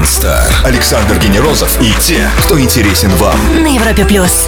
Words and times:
Weekend 0.00 0.04
Star. 0.04 0.48
Александр 0.64 1.18
Генерозов 1.18 1.80
и 1.80 1.92
те, 2.00 2.28
кто 2.44 2.58
интересен 2.58 3.10
вам. 3.16 3.38
На 3.62 3.74
Европе 3.74 4.04
плюс. 4.04 4.46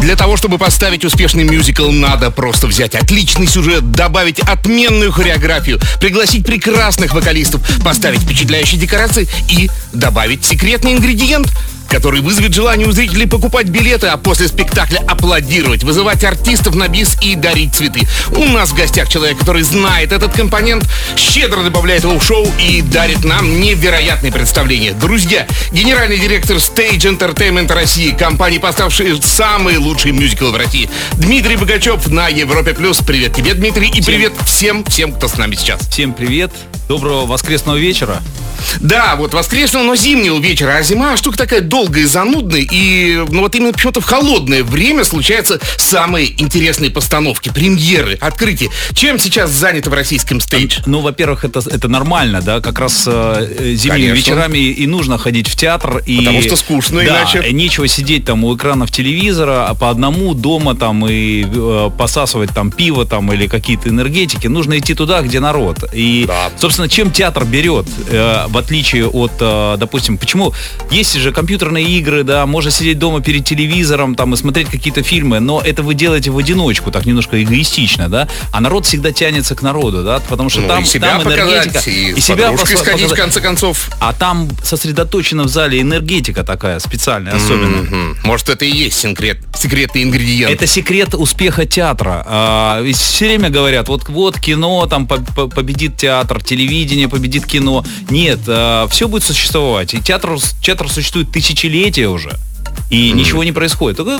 Для 0.00 0.16
того, 0.16 0.36
чтобы 0.36 0.58
поставить 0.58 1.04
успешный 1.04 1.44
мюзикл, 1.44 1.90
надо 1.90 2.30
просто 2.30 2.66
взять 2.66 2.94
отличный 2.94 3.46
сюжет, 3.46 3.90
добавить 3.90 4.40
отменную 4.40 5.12
хореографию, 5.12 5.80
пригласить 6.00 6.44
прекрасных 6.44 7.14
вокалистов, 7.14 7.60
поставить 7.84 8.22
впечатляющие 8.22 8.80
декорации 8.80 9.28
и 9.48 9.70
добавить 9.92 10.44
секретный 10.44 10.94
ингредиент— 10.94 11.48
который 11.88 12.20
вызовет 12.20 12.54
желание 12.54 12.86
у 12.86 12.92
зрителей 12.92 13.26
покупать 13.26 13.68
билеты, 13.68 14.06
а 14.08 14.16
после 14.16 14.48
спектакля 14.48 15.02
аплодировать, 15.08 15.82
вызывать 15.84 16.22
артистов 16.24 16.74
на 16.74 16.88
бис 16.88 17.16
и 17.22 17.34
дарить 17.34 17.74
цветы. 17.74 18.06
У 18.36 18.44
нас 18.44 18.70
в 18.70 18.76
гостях 18.76 19.08
человек, 19.08 19.38
который 19.38 19.62
знает 19.62 20.12
этот 20.12 20.32
компонент, 20.32 20.84
щедро 21.16 21.62
добавляет 21.62 22.04
его 22.04 22.18
в 22.18 22.24
шоу 22.24 22.46
и 22.60 22.82
дарит 22.82 23.24
нам 23.24 23.60
невероятные 23.60 24.32
представления. 24.32 24.92
Друзья, 24.92 25.46
генеральный 25.72 26.18
директор 26.18 26.56
Stage 26.56 27.18
Entertainment 27.18 27.72
России, 27.72 28.10
компании, 28.10 28.58
поставшей 28.58 29.20
самые 29.22 29.78
лучшие 29.78 30.12
мюзиклы 30.12 30.50
в 30.50 30.56
России, 30.56 30.88
Дмитрий 31.14 31.56
Богачев 31.56 32.06
на 32.08 32.28
Европе+. 32.28 32.74
плюс. 32.74 32.98
Привет 32.98 33.34
тебе, 33.34 33.54
Дмитрий, 33.54 33.88
и 33.88 34.02
привет 34.02 34.32
всем, 34.46 34.84
всем, 34.84 35.12
кто 35.12 35.28
с 35.28 35.36
нами 35.36 35.54
сейчас. 35.54 35.80
Всем 35.88 36.12
привет. 36.12 36.52
Доброго 36.88 37.26
воскресного 37.26 37.76
вечера. 37.76 38.22
Да, 38.80 39.16
вот 39.16 39.34
воскресного, 39.34 39.84
но 39.84 39.96
зимнего 39.96 40.38
вечера. 40.38 40.76
А 40.76 40.82
зима 40.82 41.16
штука 41.16 41.38
такая 41.38 41.60
долгая 41.78 42.02
и 42.02 42.06
занудная. 42.06 42.66
И 42.70 43.24
ну 43.30 43.42
вот 43.42 43.54
именно 43.54 43.72
почему-то 43.72 44.00
в 44.00 44.04
холодное 44.04 44.64
время 44.64 45.04
случаются 45.04 45.60
самые 45.76 46.40
интересные 46.42 46.90
постановки, 46.90 47.50
премьеры, 47.50 48.18
открытия. 48.20 48.68
Чем 48.94 49.18
сейчас 49.18 49.50
занято 49.50 49.88
в 49.88 49.94
российском 49.94 50.40
стейдж? 50.40 50.80
Ну, 50.86 51.00
во-первых, 51.00 51.44
это, 51.44 51.60
это 51.60 51.88
нормально, 51.88 52.42
да, 52.42 52.60
как 52.60 52.80
раз 52.80 53.04
э, 53.06 53.74
зимними 53.74 54.08
Конечно. 54.08 54.14
вечерами 54.14 54.58
и 54.58 54.86
нужно 54.86 55.18
ходить 55.18 55.48
в 55.48 55.54
театр. 55.56 56.02
И, 56.04 56.18
Потому 56.18 56.42
что 56.42 56.56
скучно 56.56 56.98
да, 57.04 57.22
иначе. 57.22 57.52
нечего 57.52 57.86
сидеть 57.86 58.24
там 58.24 58.42
у 58.42 58.56
экранов 58.56 58.90
телевизора, 58.90 59.68
а 59.68 59.74
по 59.74 59.90
одному 59.90 60.34
дома 60.34 60.74
там 60.74 61.06
и 61.06 61.44
э, 61.44 61.90
посасывать 61.96 62.50
там 62.52 62.72
пиво 62.72 63.04
там 63.04 63.32
или 63.32 63.46
какие-то 63.46 63.88
энергетики. 63.88 64.48
Нужно 64.48 64.78
идти 64.78 64.94
туда, 64.94 65.22
где 65.22 65.38
народ. 65.38 65.84
И, 65.92 66.24
да. 66.26 66.50
собственно, 66.58 66.88
чем 66.88 67.12
театр 67.12 67.44
берет? 67.44 67.86
Э, 68.10 68.46
в 68.48 68.58
отличие 68.58 69.06
от, 69.06 69.32
э, 69.38 69.76
допустим, 69.78 70.18
почему 70.18 70.52
есть 70.90 71.14
же 71.14 71.30
компьютерные 71.68 71.98
игры, 71.98 72.24
да, 72.24 72.46
можно 72.46 72.70
сидеть 72.70 72.98
дома 72.98 73.20
перед 73.20 73.44
телевизором 73.44 74.14
там 74.14 74.34
и 74.34 74.36
смотреть 74.36 74.68
какие-то 74.68 75.02
фильмы, 75.02 75.40
но 75.40 75.60
это 75.60 75.82
вы 75.82 75.94
делаете 75.94 76.30
в 76.30 76.38
одиночку, 76.38 76.90
так 76.90 77.06
немножко 77.06 77.42
эгоистично, 77.42 78.08
да, 78.08 78.28
а 78.52 78.60
народ 78.60 78.86
всегда 78.86 79.12
тянется 79.12 79.54
к 79.54 79.62
народу, 79.62 80.02
да, 80.02 80.20
потому 80.28 80.48
что 80.48 80.62
ну, 80.62 80.68
там, 80.68 80.82
и 80.82 80.86
себя 80.86 81.18
там 81.18 81.32
энергетика. 81.32 81.78
И, 81.90 82.12
и 82.12 82.20
себя 82.20 82.56
сходить, 82.56 82.78
показать. 82.78 83.10
в 83.10 83.14
конце 83.14 83.40
концов. 83.40 83.90
А 84.00 84.12
там 84.12 84.48
сосредоточена 84.62 85.44
в 85.44 85.48
зале 85.48 85.80
энергетика 85.80 86.42
такая 86.42 86.78
специальная, 86.78 87.34
особенно. 87.34 87.82
Mm-hmm. 87.82 88.16
Может, 88.24 88.48
это 88.48 88.64
и 88.64 88.70
есть 88.70 88.98
секрет, 88.98 89.38
секретный 89.54 90.04
ингредиент. 90.04 90.52
Это 90.52 90.66
секрет 90.66 91.14
успеха 91.14 91.66
театра. 91.66 92.24
А, 92.26 92.84
все 92.92 93.26
время 93.26 93.50
говорят, 93.50 93.88
вот, 93.88 94.08
вот 94.08 94.40
кино, 94.40 94.86
там 94.86 95.06
победит 95.06 95.96
театр, 95.96 96.42
телевидение 96.42 97.08
победит 97.08 97.46
кино. 97.46 97.84
Нет, 98.10 98.40
э, 98.46 98.86
все 98.90 99.08
будет 99.08 99.24
существовать. 99.24 99.94
И 99.94 100.00
театр, 100.00 100.36
театр 100.62 100.88
существует 100.88 101.30
тысячелетия 101.58 102.08
уже 102.08 102.38
и 102.90 103.10
mm. 103.10 103.12
ничего 103.12 103.44
не 103.44 103.52
происходит. 103.52 103.98
Только 103.98 104.18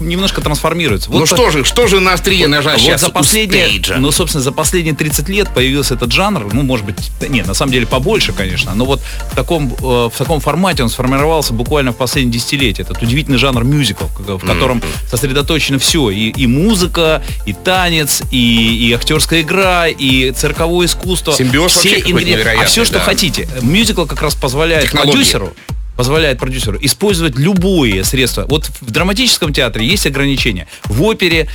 немножко 0.00 0.40
трансформируется. 0.40 1.08
Вот 1.10 1.20
ну 1.20 1.26
что 1.26 1.50
же, 1.50 1.64
что 1.64 1.86
же 1.86 2.00
на 2.00 2.14
острие 2.14 2.46
вот, 2.46 2.50
ножа 2.56 2.72
вот 2.72 2.80
сейчас 2.80 3.00
за 3.02 3.10
последние, 3.10 3.80
Ну, 3.98 4.10
собственно, 4.10 4.42
за 4.42 4.50
последние 4.50 4.94
30 4.94 5.28
лет 5.28 5.48
появился 5.54 5.94
этот 5.94 6.10
жанр, 6.10 6.52
ну, 6.52 6.62
может 6.62 6.84
быть, 6.84 6.96
нет, 7.28 7.46
на 7.46 7.54
самом 7.54 7.72
деле 7.72 7.86
побольше, 7.86 8.32
конечно, 8.32 8.74
но 8.74 8.86
вот 8.86 9.00
в 9.30 9.36
таком, 9.36 9.72
э, 9.72 10.10
в 10.12 10.14
таком 10.16 10.40
формате 10.40 10.82
он 10.82 10.88
сформировался 10.88 11.52
буквально 11.52 11.92
в 11.92 11.96
последние 11.96 12.40
десятилетия. 12.40 12.82
Этот 12.82 13.00
удивительный 13.00 13.38
жанр 13.38 13.62
мюзикл, 13.62 14.06
в 14.18 14.44
котором 14.44 14.78
mm. 14.78 15.08
сосредоточено 15.08 15.78
все, 15.78 16.10
и, 16.10 16.30
и 16.30 16.46
музыка, 16.48 17.22
и 17.46 17.52
танец, 17.52 18.22
и, 18.32 18.88
и 18.88 18.92
актерская 18.94 19.42
игра, 19.42 19.86
и 19.86 20.32
цирковое 20.32 20.86
искусство. 20.86 21.32
Симбиоз 21.34 21.72
все 21.72 22.00
ингредиенты. 22.00 22.48
А 22.60 22.64
все, 22.64 22.84
что 22.84 22.94
да. 22.94 23.00
хотите. 23.00 23.48
Мюзикл 23.62 24.06
как 24.06 24.22
раз 24.22 24.34
позволяет 24.34 24.86
Технологии. 24.86 25.12
продюсеру 25.12 25.54
позволяет 25.98 26.38
продюсеру 26.38 26.78
использовать 26.80 27.36
любые 27.36 28.04
средства. 28.04 28.46
Вот 28.48 28.70
в 28.80 28.92
драматическом 28.92 29.52
театре 29.52 29.84
есть 29.84 30.06
ограничения. 30.06 30.68
В 30.84 31.02
опере, 31.02 31.48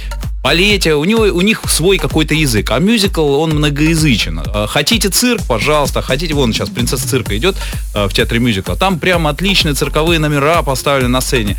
балете, 0.44 0.96
у, 0.96 1.06
него, 1.06 1.22
у 1.22 1.42
них 1.42 1.62
свой 1.68 1.98
какой-то 1.98 2.36
язык, 2.36 2.70
а 2.72 2.80
мюзикл, 2.80 3.40
он 3.40 3.52
многоязычен. 3.52 4.42
А, 4.46 4.68
хотите 4.68 5.10
цирк, 5.10 5.42
пожалуйста, 5.48 6.02
хотите, 6.02 6.34
вон 6.34 6.52
сейчас 6.52 6.70
принцесса 6.70 7.08
цирка 7.08 7.36
идет 7.38 7.56
э, 7.96 8.08
в 8.08 8.14
театре 8.14 8.42
мюзикла, 8.42 8.76
там 8.76 9.00
прям 9.00 9.26
отличные 9.26 9.74
цирковые 9.74 10.20
номера 10.20 10.62
поставлены 10.62 11.10
на 11.10 11.22
сцене. 11.22 11.58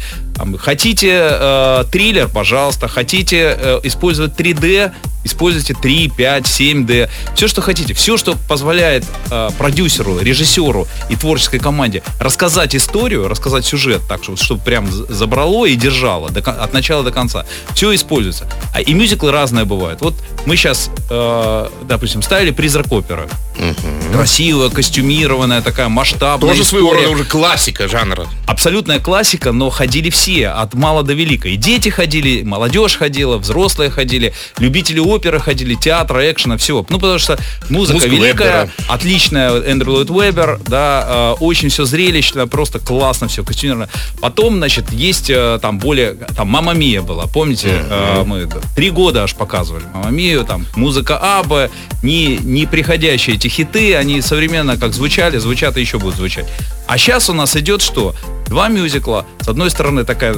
Хотите 0.58 1.10
э, 1.10 1.84
триллер, 1.90 2.28
пожалуйста, 2.28 2.88
хотите 2.88 3.56
э, 3.58 3.80
использовать 3.84 4.38
3D, 4.38 4.92
используйте 5.24 5.74
3, 5.74 6.10
5, 6.16 6.44
7D, 6.44 7.08
все, 7.34 7.48
что 7.48 7.62
хотите, 7.62 7.94
все, 7.94 8.16
что 8.16 8.36
позволяет 8.48 9.04
э, 9.30 9.50
продюсеру, 9.58 10.18
режиссеру 10.18 10.86
и 11.08 11.16
творческой 11.16 11.58
команде 11.58 12.02
рассказать 12.20 12.76
историю, 12.76 13.28
рассказать 13.28 13.64
сюжет 13.64 14.02
так, 14.08 14.22
чтобы, 14.22 14.38
чтобы 14.38 14.60
прям 14.62 14.90
забрало 14.90 15.66
и 15.66 15.74
держало 15.76 16.30
до, 16.30 16.40
от 16.40 16.72
начала 16.72 17.02
до 17.02 17.10
конца. 17.10 17.46
Все 17.74 17.94
используется. 17.94 18.46
А 18.74 18.80
и 18.80 18.92
мюзиклы 18.92 19.30
разные 19.30 19.64
бывают. 19.64 20.00
Вот 20.00 20.14
мы 20.46 20.56
сейчас, 20.56 20.90
э, 21.08 21.68
допустим, 21.84 22.22
ставили 22.22 22.50
«Призрак 22.50 22.90
оперы». 22.90 23.28
Угу. 23.56 24.12
Красивая, 24.12 24.68
костюмированная, 24.68 25.62
такая 25.62 25.88
масштабная 25.88 26.50
Тоже 26.50 26.64
своего 26.64 26.92
рода 26.92 27.08
уже 27.08 27.24
классика 27.24 27.86
жанра. 27.86 28.26
Абсолютная 28.48 28.98
классика, 28.98 29.52
но 29.52 29.70
ходили 29.70 30.10
все, 30.10 30.48
от 30.48 30.74
мала 30.74 31.04
до 31.04 31.12
велика. 31.12 31.48
И 31.48 31.56
дети 31.56 31.88
ходили, 31.88 32.42
молодежь 32.42 32.96
ходила, 32.96 33.38
взрослые 33.38 33.90
ходили, 33.90 34.34
любители 34.58 34.98
оперы 34.98 35.38
ходили, 35.38 35.74
театра, 35.76 36.28
экшена, 36.30 36.56
всего. 36.56 36.84
Ну, 36.88 36.98
потому 36.98 37.20
что 37.20 37.38
музыка 37.70 37.94
Музыка 37.94 38.12
великая, 38.12 38.62
Вебера. 38.64 38.70
отличная, 38.88 39.62
Эндрю 39.62 39.92
Ллойд 39.92 40.10
Вебер, 40.10 40.60
да, 40.66 41.34
э, 41.38 41.42
очень 41.44 41.68
все 41.68 41.84
зрелищно, 41.84 42.48
просто 42.48 42.80
классно 42.80 43.28
все, 43.28 43.44
костюмировано. 43.44 43.88
Потом, 44.20 44.56
значит, 44.56 44.92
есть 44.92 45.30
э, 45.30 45.60
там 45.62 45.78
более, 45.78 46.14
там 46.36 46.48
«Мама 46.48 46.72
Мия» 46.72 47.02
была, 47.02 47.26
помните, 47.28 47.68
mm-hmm. 47.68 48.24
мы 48.24 48.48
Три 48.74 48.90
года 48.90 49.22
аж 49.22 49.34
показывали. 49.34 49.84
Мама 49.94 50.10
Мию, 50.10 50.44
там, 50.44 50.66
музыка 50.74 51.18
Аба, 51.38 51.70
не, 52.02 52.38
не 52.38 52.66
приходящие 52.66 53.36
эти 53.36 53.48
хиты, 53.48 53.94
они 53.94 54.20
современно 54.20 54.76
как 54.76 54.92
звучали, 54.92 55.38
звучат 55.38 55.76
и 55.76 55.80
еще 55.80 55.98
будут 55.98 56.16
звучать. 56.16 56.46
А 56.86 56.98
сейчас 56.98 57.30
у 57.30 57.32
нас 57.32 57.56
идет 57.56 57.82
что? 57.82 58.14
Два 58.48 58.68
мюзикла. 58.68 59.26
С 59.40 59.48
одной 59.48 59.70
стороны, 59.70 60.04
такая 60.04 60.34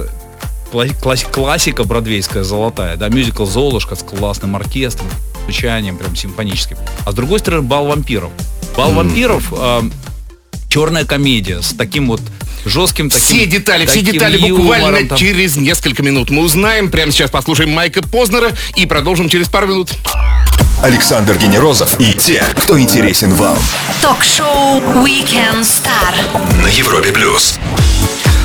классика 1.32 1.84
бродвейская 1.84 2.44
золотая, 2.44 2.96
да, 2.96 3.08
мюзикл 3.08 3.46
«Золушка» 3.46 3.94
с 3.94 4.02
классным 4.02 4.56
оркестром, 4.56 5.08
звучанием 5.44 5.96
прям 5.96 6.14
симфоническим. 6.14 6.76
А 7.04 7.12
с 7.12 7.14
другой 7.14 7.38
стороны, 7.38 7.62
«Бал 7.62 7.86
вампиров». 7.86 8.30
«Бал 8.76 8.92
вампиров» 8.92 9.52
э, 9.56 9.82
черная 10.68 11.04
комедия 11.04 11.62
с 11.62 11.72
таким 11.72 12.08
вот 12.08 12.20
жестким 12.66 13.08
таким... 13.08 13.24
Все 13.24 13.46
детали, 13.46 13.86
все 13.86 14.02
детали 14.02 14.38
буквально 14.38 15.08
там. 15.08 15.18
через 15.18 15.56
несколько 15.56 16.02
минут 16.02 16.30
мы 16.30 16.42
узнаем. 16.42 16.90
Прямо 16.90 17.12
сейчас 17.12 17.30
послушаем 17.30 17.70
Майка 17.70 18.02
Познера 18.02 18.52
и 18.76 18.86
продолжим 18.86 19.28
через 19.28 19.48
пару 19.48 19.68
минут. 19.68 19.90
Александр 20.82 21.36
Генерозов 21.38 21.98
и 22.00 22.12
те, 22.12 22.44
кто 22.56 22.78
интересен 22.78 23.32
вам. 23.34 23.58
Ток-шоу 24.02 24.80
Weekend 25.04 25.62
Star 25.62 26.62
на 26.62 26.66
Европе 26.68 27.12
плюс. 27.12 27.58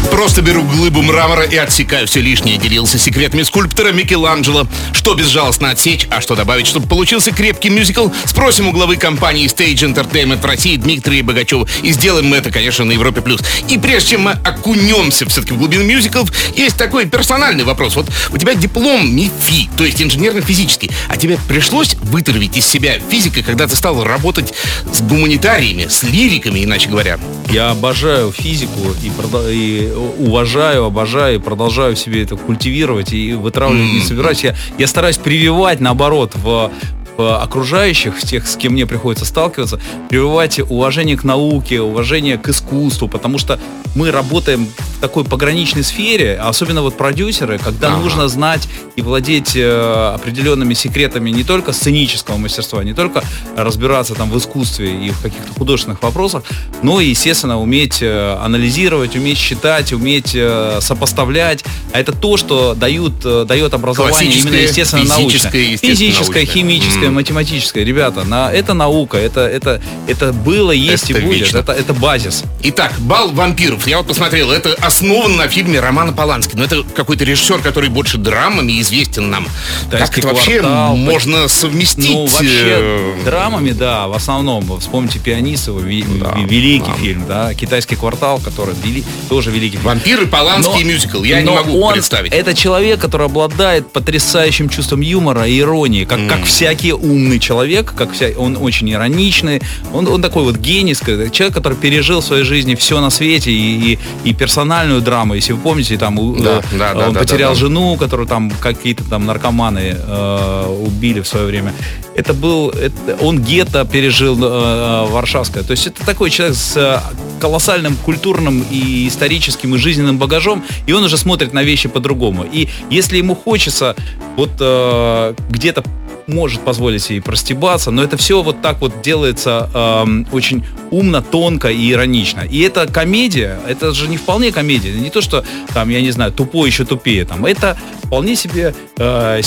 Просто 0.10 0.42
беру 0.42 0.64
глыбу 0.64 1.02
мрамора 1.02 1.44
и 1.44 1.56
отсекаю 1.56 2.08
все 2.08 2.22
лишнее. 2.22 2.58
Делился 2.58 2.98
секретами 2.98 3.44
скульптора 3.44 3.92
Микеланджело. 3.92 4.68
Что 4.94 5.14
безжалостно 5.14 5.70
отсечь, 5.70 6.08
а 6.10 6.22
что 6.22 6.36
добавить, 6.36 6.68
чтобы 6.68 6.88
получился 6.88 7.32
крепкий 7.32 7.70
мюзикл, 7.70 8.10
спросим 8.26 8.68
у 8.68 8.72
главы 8.72 8.98
компании 8.98 9.48
Stage 9.48 9.94
Entertainment 9.94 10.42
в 10.42 10.46
России 10.46 10.76
Дмитрия 10.76 11.22
Богачева. 11.24 11.68
И 11.84 11.92
сделаем 11.92 12.28
мы 12.28 12.38
это, 12.38 12.52
конечно, 12.52 12.86
на 12.86 12.92
Европе+. 12.94 13.22
плюс. 13.22 13.42
И 13.70 13.78
прежде 13.78 14.12
чем 14.12 14.22
мы 14.22 14.32
окунемся 14.32 15.28
все-таки 15.28 15.54
в 15.54 15.58
глубину 15.58 15.84
мюзиклов, 15.84 16.32
есть 16.56 16.78
такой 16.78 17.06
персональный 17.06 17.64
вопрос. 17.64 17.96
Вот 17.96 18.10
у 18.32 18.38
тебя 18.38 18.54
диплом 18.56 19.14
МИФИ, 19.16 19.70
то 19.78 19.86
есть 19.86 20.02
инженерно-физический, 20.02 20.92
а 21.08 21.18
тебе 21.18 21.38
пришлось 21.48 21.96
вытравить 21.96 22.58
из 22.58 22.66
себя 22.66 22.96
физика, 23.10 23.44
когда 23.44 23.68
ты 23.68 23.76
стал 23.76 24.04
работать 24.04 24.54
с 24.92 25.02
гуманитариями, 25.02 25.88
с 25.88 26.04
лириками, 26.04 26.64
иначе 26.64 26.90
говоря? 26.90 27.20
Я 27.50 27.72
обожаю 27.72 28.32
физику 28.32 28.96
и, 29.02 29.12
и 29.52 29.91
уважаю, 29.96 30.86
обожаю 30.86 31.36
и 31.36 31.40
продолжаю 31.40 31.96
себе 31.96 32.24
это 32.24 32.36
культивировать 32.36 33.14
и 33.14 33.34
вытравливать, 33.34 33.94
не 33.94 34.02
собираюсь. 34.02 34.44
Я, 34.44 34.56
я 34.78 34.88
стараюсь 34.88 35.18
прививать, 35.18 35.80
наоборот, 35.80 36.34
в 36.36 36.72
окружающих, 37.18 38.22
тех, 38.22 38.48
с 38.48 38.56
кем 38.56 38.74
мне 38.74 38.86
приходится 38.86 39.26
сталкиваться, 39.26 39.80
прививать 40.10 40.60
уважение 40.60 41.18
к 41.18 41.24
науке, 41.24 41.82
уважение 41.82 42.38
к 42.38 42.50
искусству, 42.50 43.08
потому 43.08 43.38
что 43.38 43.60
мы 43.96 44.12
работаем 44.12 44.68
в 44.98 45.02
такой 45.02 45.24
пограничной 45.26 45.84
сфере, 45.84 46.38
особенно 46.38 46.82
вот 46.82 46.98
продюсеры, 46.98 47.58
когда 47.58 47.90
Ага. 47.90 47.98
нужно 47.98 48.28
знать 48.28 48.68
и 48.96 49.02
владеть 49.02 49.56
э, 49.56 50.14
определенными 50.16 50.74
секретами 50.74 51.30
не 51.30 51.44
только 51.44 51.74
сценического 51.74 52.38
мастерства, 52.38 52.84
не 52.84 52.94
только 52.94 53.24
разбираться 53.58 54.16
там 54.16 54.30
в 54.30 54.38
искусстве 54.38 55.08
и 55.08 55.10
в 55.10 55.22
каких-то 55.22 55.52
художественных 55.54 56.02
вопросах, 56.04 56.44
но 56.84 57.02
и, 57.02 57.10
естественно, 57.10 57.60
уметь 57.60 58.02
э, 58.02 58.38
анализировать, 58.42 59.16
уметь 59.16 59.38
считать, 59.38 59.92
уметь 59.92 60.32
э, 60.36 60.78
сопоставлять. 60.82 61.64
А 61.94 62.00
это 62.00 62.14
то, 62.14 62.38
что 62.38 62.74
дают, 62.74 63.14
э, 63.26 63.46
дает 63.48 63.74
образование 63.74 64.32
именно 64.32 64.56
естественно 64.56 65.04
научное. 65.04 65.30
физическое, 65.30 65.62
естественно-научное. 65.62 65.96
Физическое, 65.96 66.46
химическое. 66.46 67.11
Математическое. 67.12 67.84
Ребята, 67.84 68.24
на, 68.24 68.52
это 68.52 68.74
наука, 68.74 69.18
это, 69.18 69.42
это, 69.42 69.82
это 70.08 70.34
было, 70.34 70.72
есть 70.72 71.10
Это 71.10 71.20
и 71.20 71.24
будет. 71.24 71.40
вечно. 71.40 71.58
Это, 71.60 71.72
это 71.74 71.94
базис. 71.94 72.44
Итак, 72.64 72.94
«Бал 73.00 73.32
вампиров». 73.32 73.88
Я 73.88 73.98
вот 73.98 74.08
посмотрел, 74.08 74.52
это 74.52 74.74
основано 74.82 75.36
на 75.38 75.48
фильме 75.48 75.80
Романа 75.80 76.14
Полански. 76.14 76.56
Но 76.56 76.64
это 76.64 76.84
какой-то 76.96 77.24
режиссер, 77.24 77.60
который 77.60 77.90
больше 77.90 78.18
драмами 78.18 78.80
известен 78.82 79.30
нам. 79.30 79.48
как 79.90 80.00
«Тайский 80.00 80.20
это 80.22 80.28
вообще 80.30 80.60
квартал», 80.60 80.96
можно 80.96 81.48
совместить? 81.48 82.10
Ну, 82.10 82.26
вообще, 82.28 82.64
э, 82.66 83.14
драмами, 83.26 83.72
да, 83.72 84.08
в 84.08 84.14
основном. 84.14 84.80
Вспомните 84.80 85.20
ви- 85.20 86.06
Да, 86.20 86.36
великий 86.48 86.86
да. 86.88 86.94
фильм, 86.94 87.26
да, 87.28 87.54
«Китайский 87.54 87.96
квартал», 87.96 88.40
который 88.40 88.76
вели- 88.84 89.04
тоже 89.30 89.52
великий 89.52 89.78
фильм. 89.78 89.86
Вампиры, 89.86 90.26
Поланский 90.28 90.82
и 90.82 90.84
мюзикл. 90.84 91.24
Я 91.24 91.40
не 91.40 91.46
но 91.46 91.56
могу 91.56 91.80
он- 91.82 91.94
представить. 91.94 92.32
Это 92.34 92.54
человек, 92.54 93.00
который 93.00 93.26
обладает 93.28 93.92
потрясающим 93.92 94.70
чувством 94.70 95.02
юмора 95.02 95.48
и 95.48 95.60
иронии, 95.60 96.06
как, 96.06 96.20
как 96.28 96.44
всякий 96.46 96.91
умный 96.96 97.40
человек, 97.40 97.94
как 97.96 98.14
вся, 98.14 98.28
он 98.38 98.58
очень 98.60 98.92
ироничный, 98.92 99.62
он, 99.94 100.08
он 100.08 100.22
такой 100.22 100.44
вот 100.44 100.58
гений, 100.58 100.94
сказать, 100.94 101.32
человек, 101.32 101.56
который 101.56 101.78
пережил 101.78 102.22
в 102.22 102.26
своей 102.26 102.44
жизни 102.44 102.76
все 102.76 103.00
на 103.02 103.10
свете 103.10 103.52
и, 103.52 103.94
и, 103.94 104.00
и 104.30 104.34
персональную 104.34 105.02
драму, 105.02 105.34
если 105.36 105.54
вы 105.54 105.60
помните, 105.60 105.98
там 105.98 106.16
Да, 106.42 106.60
э, 106.60 106.78
да, 106.78 106.94
да, 106.94 107.08
он 107.08 107.14
да, 107.14 107.20
потерял 107.20 107.52
да, 107.54 107.56
да. 107.56 107.60
жену, 107.60 107.98
которую 107.98 108.28
там 108.28 108.52
какие-то 108.52 109.04
там 109.04 109.26
наркоманы 109.26 109.96
э, 109.98 110.76
убили 110.86 111.22
в 111.22 111.28
свое 111.28 111.46
время. 111.46 111.74
Это 112.16 112.34
был, 112.34 112.70
это- 112.70 113.18
он 113.22 113.40
гетто 113.42 113.86
пережил 113.86 114.38
э, 114.42 115.08
Варшавское. 115.10 115.64
То 115.64 115.72
есть 115.72 115.88
это 115.88 116.06
такой 116.06 116.30
человек 116.30 116.56
с 116.58 116.76
э, 116.78 117.00
колоссальным 117.40 117.96
культурным 117.96 118.64
и 118.70 119.08
историческим 119.08 119.76
и 119.76 119.78
жизненным 119.78 120.18
багажом, 120.18 120.64
и 120.88 120.94
он 120.94 121.04
уже 121.04 121.18
смотрит 121.18 121.54
на 121.54 121.64
вещи 121.64 121.90
по-другому. 121.90 122.46
И 122.52 122.68
если 122.90 123.18
ему 123.18 123.36
хочется 123.36 123.96
вот 124.38 124.52
э, 124.60 125.34
где-то 125.50 125.84
может 126.28 126.62
позволить 126.62 127.04
себе 127.04 127.22
простебаться, 127.22 127.92
но 127.92 128.04
это 128.04 128.18
все 128.18 128.42
вот 128.42 128.62
так 128.62 128.82
вот 128.82 129.02
делается 129.02 129.70
эм, 129.74 130.28
очень 130.32 130.66
умно, 130.92 131.22
тонко 131.22 131.70
и 131.70 131.92
иронично. 131.92 132.42
И 132.42 132.60
это 132.62 132.88
комедия, 132.88 133.60
это 133.68 133.94
же 133.94 134.08
не 134.08 134.18
вполне 134.18 134.52
комедия, 134.52 134.92
не 134.94 135.10
то, 135.10 135.22
что 135.22 135.44
там, 135.74 135.90
я 135.90 136.02
не 136.02 136.12
знаю, 136.12 136.32
тупой 136.32 136.70
еще 136.70 136.86
тупее, 136.86 137.26
там, 137.26 137.46
это 137.46 137.78
вполне 138.04 138.36
себе 138.36 138.74
э, 138.98 139.42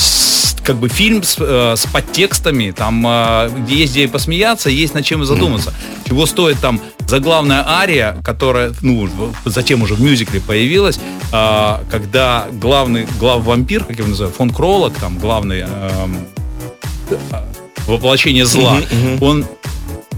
как 0.64 0.76
бы 0.76 0.88
фильм 0.88 1.22
с, 1.22 1.36
э, 1.38 1.74
с 1.76 1.86
подтекстами, 1.86 2.70
там, 2.70 3.04
э, 3.06 3.50
где 3.58 3.76
есть 3.76 3.92
где 3.92 4.04
и 4.04 4.06
посмеяться, 4.06 4.70
есть 4.70 4.94
над 4.94 5.04
чем 5.04 5.22
и 5.22 5.26
задуматься. 5.26 5.72
Чего 6.08 6.26
стоит 6.26 6.58
там 6.58 6.80
заглавная 7.06 7.64
ария, 7.68 8.16
которая, 8.24 8.72
ну, 8.80 9.08
затем 9.44 9.82
уже 9.82 9.94
в 9.94 10.00
мюзикле 10.00 10.40
появилась, 10.40 10.98
э, 11.32 11.76
когда 11.90 12.46
главный, 12.52 13.06
глав 13.20 13.44
вампир, 13.44 13.84
как 13.84 13.98
его 13.98 14.08
называют, 14.08 14.34
фон 14.34 14.50
Кролок, 14.50 14.94
там, 14.94 15.18
главный 15.18 15.60
эм, 15.60 16.26
воплощение 17.86 18.44
зла, 18.46 18.78
он 19.20 19.46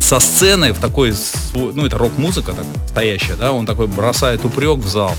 со 0.01 0.21
сцены 0.21 0.73
в 0.73 0.79
такой, 0.79 1.15
ну 1.55 1.85
это 1.87 1.99
рок-музыка 1.99 2.53
так, 2.53 2.65
настоящая, 2.83 3.35
да, 3.35 3.53
он 3.53 3.67
такой 3.67 3.87
бросает 3.87 4.45
упрек 4.45 4.79
в 4.79 4.89
зал. 4.89 5.13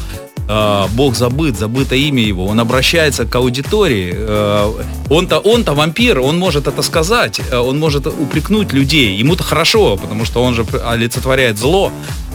Э, 0.49 0.85
Бог 0.93 1.15
забыт, 1.15 1.57
забыто 1.57 1.95
имя 1.95 2.23
его. 2.23 2.45
Он 2.45 2.59
обращается 2.59 3.25
к 3.25 3.35
аудитории. 3.35 4.13
Э, 4.15 4.73
Он-то, 5.09 5.39
он-то 5.39 5.73
вампир, 5.73 6.19
он 6.19 6.39
может 6.39 6.67
это 6.67 6.81
сказать, 6.81 7.41
э, 7.51 7.57
он 7.57 7.79
может 7.79 8.07
упрекнуть 8.07 8.73
людей. 8.73 9.17
Ему-то 9.17 9.43
хорошо, 9.43 9.97
потому 9.97 10.25
что 10.25 10.43
он 10.43 10.53
же 10.53 10.65
олицетворяет 10.85 11.57
зло. 11.57 11.91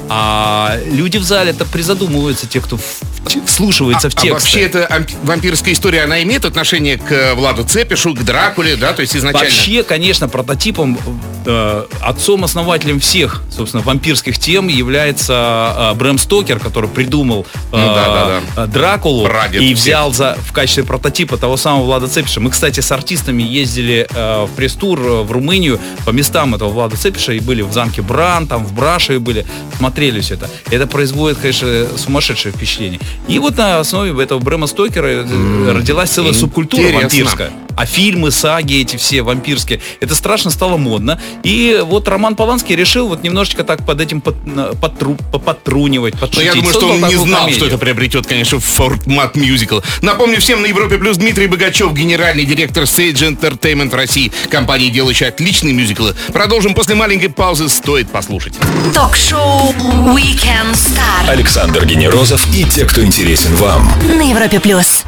А 0.09 0.77
люди 0.91 1.17
в 1.17 1.25
зале-то 1.25 1.65
призадумываются, 1.65 2.47
те, 2.47 2.61
кто 2.61 2.79
в- 3.25 3.47
вслушивается 3.47 4.11
в 4.11 4.15
А 4.17 4.21
текст. 4.21 4.33
вообще 4.33 4.61
эта 4.63 4.81
амп- 4.85 5.15
вампирская 5.25 5.75
история, 5.75 6.03
она 6.03 6.23
имеет 6.23 6.45
отношение 6.45 6.99
к 6.99 7.11
э, 7.13 7.35
Владу 7.35 7.65
Цепишу, 7.65 8.15
к 8.15 8.23
Дракуле, 8.25 8.77
да, 8.77 8.93
то 8.93 9.03
есть 9.03 9.17
изначально? 9.17 9.49
Вообще, 9.49 9.83
конечно, 9.83 10.29
прототипом, 10.29 10.99
э, 11.47 11.85
отцом-основателем 12.01 13.01
всех, 13.01 13.43
собственно, 13.51 13.83
вампирских 13.83 14.39
тем 14.39 14.69
является 14.69 15.93
э, 15.93 15.95
Брэм 15.95 16.19
Стокер, 16.19 16.59
который 16.59 16.89
придумал 16.89 17.47
э, 17.73 17.77
Ну 17.77 17.87
да, 17.95 18.41
да, 18.57 18.65
э, 18.65 18.67
Дракулу 18.69 19.25
Прадед 19.25 19.61
и 19.63 19.75
всех. 19.75 19.79
взял 19.85 20.13
за, 20.13 20.37
в 20.47 20.53
качестве 20.53 20.85
прототипа 20.85 21.37
того 21.37 21.57
самого 21.57 21.85
Влада 21.85 22.09
Цепиша. 22.09 22.41
Мы, 22.41 22.51
кстати, 22.51 22.81
с 22.81 22.91
артистами 22.93 23.43
ездили 23.43 24.07
э, 24.11 24.45
в 24.45 24.51
пресс-тур 24.57 25.01
э, 25.01 25.23
в 25.23 25.33
Румынию 25.33 25.81
по 26.05 26.11
местам 26.11 26.55
этого 26.55 26.71
Влада 26.71 26.97
Цепиша 26.97 27.33
и 27.33 27.41
были 27.41 27.63
в 27.63 27.73
замке 27.73 28.03
Бран, 28.03 28.47
там 28.47 28.65
в 28.65 28.73
Брашеве 28.73 29.19
были, 29.19 29.45
смотрели 29.79 30.21
все 30.21 30.35
это. 30.35 30.49
Это 30.71 30.87
производит, 30.87 31.39
конечно, 31.39 31.87
сумасшедшее 31.97 32.53
впечатление. 32.53 33.01
И 33.29 33.39
вот 33.39 33.57
на 33.57 33.79
основе 33.81 34.23
этого 34.23 34.39
Брэма 34.39 34.67
Стокера 34.67 35.07
э, 35.07 35.73
родилась 35.73 36.11
целая 36.11 36.33
субкультура 36.33 36.83
вампирская. 36.93 37.51
А 37.77 37.87
фильмы, 37.87 38.31
саги 38.31 38.81
эти 38.81 38.97
все 38.97 39.23
вампирские, 39.23 39.81
это 40.01 40.15
страшно 40.15 40.51
стало 40.51 40.77
модно. 40.77 41.21
И 41.43 41.81
вот 41.85 42.07
Роман 42.09 42.37
Поланский 42.37 42.77
решил 42.77 43.09
вот 43.09 43.23
немножечко 43.23 43.65
так 43.65 43.85
под 43.87 44.01
этим 44.01 44.21
под, 44.21 44.37
подтру- 44.81 45.19
подтрунивать, 45.41 46.15
Но 46.15 46.21
подшутить. 46.21 46.47
я 46.47 46.55
думаю, 46.55 46.73
что 46.75 46.89
он 46.89 47.03
не 47.09 47.15
знал, 47.17 47.41
комедию. 47.41 47.57
что 47.57 47.67
это 47.67 47.79
приобретет, 47.79 48.27
конечно, 48.27 48.61
формат 48.61 49.37
мюзикл. 49.37 49.81
Напомню 50.03 50.41
всем, 50.41 50.63
на 50.63 50.67
Европе 50.67 50.99
Плюс 50.99 51.17
Дмитрий 51.17 51.47
Богачев, 51.47 51.93
генеральный 51.93 52.45
директор 52.45 52.85
Sage 52.85 53.37
Entertainment 53.39 53.91
в 53.91 53.95
России, 53.95 54.31
компании, 54.51 54.89
делающей 54.91 55.27
отличные 55.29 55.73
мюзиклы. 55.73 56.15
Продолжим 56.33 56.75
после 56.75 56.95
маленькой 56.95 57.29
паузы, 57.29 57.69
стоит 57.69 58.11
послушать. 58.11 58.55
Ток-шоу 58.95 59.73
Weekend 60.15 60.73
Star 60.75 61.29
Александр 61.29 61.85
Генерозов 61.87 62.47
и 62.55 62.65
те, 62.65 62.85
кто 62.85 63.03
интересен 63.05 63.55
вам. 63.57 63.91
на 64.09 64.23
Европе 64.31 64.61
плюс. 64.61 65.05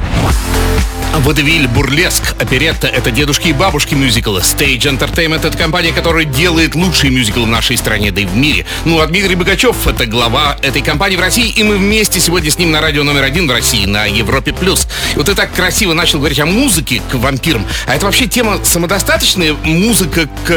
Водевиль, 1.20 1.68
бурлеск, 1.68 2.34
оперетта— 2.40 2.86
это 2.88 3.10
дедушки 3.12 3.48
и 3.48 3.52
бабушки 3.52 3.94
мюзикла. 3.94 4.40
Stage 4.40 4.80
Entertainment— 4.80 5.46
это 5.46 5.56
компания, 5.56 5.92
которая 5.92 6.24
делает 6.24 6.74
лучшие 6.74 7.10
мюзиклы 7.12 7.44
в 7.44 7.48
нашей 7.48 7.76
стране, 7.76 8.10
да 8.10 8.20
и 8.22 8.26
в 8.26 8.36
мире. 8.36 8.66
Ну, 8.84 9.00
а 9.00 9.06
Дмитрий 9.06 9.36
Богачев— 9.36 9.86
это 9.86 10.06
глава 10.06 10.56
этой 10.60 10.82
компании 10.82 11.16
в 11.16 11.20
России, 11.20 11.48
и 11.48 11.62
мы 11.62 11.76
вместе 11.76 12.18
сегодня 12.18 12.50
с 12.50 12.58
ним 12.58 12.72
на 12.72 12.80
радио 12.80 13.04
номер 13.04 13.22
один 13.22 13.46
в 13.46 13.50
России, 13.52 13.86
на 13.86 14.06
Европе+. 14.06 14.52
плюс. 14.52 14.88
И 15.14 15.16
вот 15.16 15.26
ты 15.26 15.34
так 15.34 15.52
красиво 15.52 15.92
начал 15.92 16.18
говорить 16.18 16.40
о 16.40 16.46
музыке 16.46 17.00
к 17.10 17.14
вампирам. 17.14 17.64
А 17.86 17.94
это 17.94 18.06
вообще 18.06 18.26
тема 18.26 18.58
самодостаточная? 18.64 19.54
Музыка 19.62 20.28
к, 20.44 20.50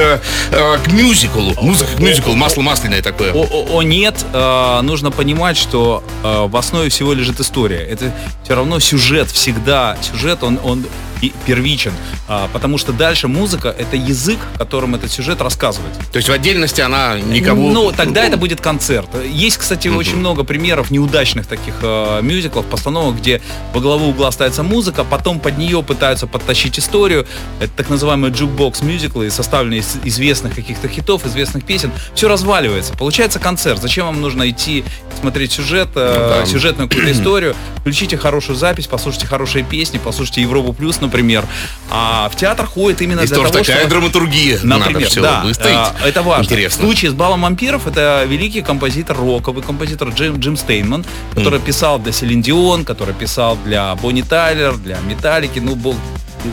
э, 0.51 0.77
к 0.83 0.91
мюзиклу? 0.91 1.53
Музыка 1.61 1.91
к 1.95 1.99
мюзиклу, 1.99 2.33
масло 2.33 2.61
масляное 2.61 3.01
такое. 3.03 3.31
О, 3.31 3.45
о- 3.45 3.77
о, 3.77 3.83
нет, 3.83 4.25
э, 4.33 4.79
нужно 4.81 5.11
понимать, 5.11 5.55
что 5.55 6.03
э, 6.23 6.47
в 6.47 6.57
основе 6.57 6.89
всего 6.89 7.13
лежит 7.13 7.39
история. 7.39 7.79
Это 7.79 8.11
все 8.43 8.55
равно 8.55 8.79
сюжет 8.79 9.29
всегда. 9.29 9.97
Сюжет, 10.01 10.43
он, 10.47 10.59
он 10.63 10.85
и 11.21 11.33
первичен. 11.45 11.91
А, 12.27 12.49
потому 12.53 12.77
что 12.77 12.93
дальше 12.93 13.27
музыка— 13.27 13.73
это 13.77 13.95
язык, 13.95 14.39
которым 14.57 14.95
этот 14.95 15.11
сюжет 15.11 15.41
рассказывает. 15.41 15.93
То 16.11 16.17
есть 16.17 16.29
в 16.29 16.31
отдельности 16.31 16.81
она 16.81 17.19
никого... 17.19 17.69
Ну, 17.71 17.91
тогда 17.91 18.25
это 18.25 18.37
будет 18.37 18.61
концерт. 18.61 19.09
Есть, 19.25 19.57
кстати, 19.57 19.87
очень 19.87 20.17
много 20.17 20.43
примеров 20.43 20.91
неудачных 20.91 21.47
таких 21.47 21.75
э, 21.81 22.21
мюзиклов, 22.21 22.65
постановок, 22.65 23.17
где 23.17 23.41
во 23.73 23.81
главу 23.81 24.09
угла 24.09 24.31
ставится 24.31 24.63
музыка, 24.63 25.03
потом 25.03 25.39
под 25.39 25.57
нее 25.57 25.83
пытаются 25.83 26.27
подтащить 26.27 26.79
историю. 26.79 27.25
Это 27.59 27.71
так 27.75 27.89
называемые 27.89 28.33
jukebox 28.33 28.81
мюзиклы, 28.81 29.29
составленные 29.29 29.79
из 29.79 29.97
известных 30.03 30.55
каких-то 30.55 30.87
хитов, 30.87 31.25
известных 31.25 31.65
песен. 31.65 31.91
Все 32.13 32.27
разваливается. 32.27 32.93
Получается 32.93 33.39
концерт. 33.39 33.81
Зачем 33.81 34.05
вам 34.07 34.21
нужно 34.21 34.49
идти 34.49 34.83
смотреть 35.19 35.51
сюжет, 35.51 35.89
э, 35.95 36.13
Ну 36.37 36.41
да. 36.41 36.45
сюжетную 36.45 36.89
какую-то 36.89 37.11
историю? 37.11 37.55
Включите 37.79 38.17
хорошую 38.17 38.55
запись, 38.55 38.87
послушайте 38.87 39.27
хорошие 39.27 39.63
песни, 39.63 39.99
послушайте 40.03 40.41
Европу 40.41 40.73
плюс, 40.73 40.99
например. 41.07 41.45
А 41.89 42.29
в 42.29 42.35
театр 42.35 42.65
ходит 42.65 43.01
именно 43.01 43.21
Здесь 43.21 43.29
для 43.31 43.37
тоже 43.37 43.51
того, 43.51 43.63
такая 43.63 43.79
чтобы... 43.79 43.95
драматургия. 43.95 44.59
Надо 44.63 44.85
Например, 44.85 45.09
все 45.09 45.21
да, 45.21 45.45
а, 45.61 45.95
это 46.05 46.21
важно. 46.21 46.43
Интересно. 46.43 46.81
В 46.81 46.85
случае 46.85 47.11
с 47.11 47.13
балом 47.13 47.41
вампиров 47.41 47.87
это 47.87 48.25
великий 48.27 48.61
композитор 48.61 49.17
роковый 49.17 49.63
композитор 49.63 50.09
Джим, 50.09 50.37
Джим 50.37 50.57
Стейнман, 50.57 51.05
который 51.33 51.59
писал 51.59 51.99
для 51.99 52.11
Селин 52.11 52.41
Дион, 52.41 52.83
который 52.83 53.13
писал 53.13 53.57
для 53.63 53.95
Бонни 53.95 54.21
Тайлер, 54.21 54.75
для 54.75 54.97
Металлики, 54.99 55.59
ну 55.59 55.75
бог 55.75 55.95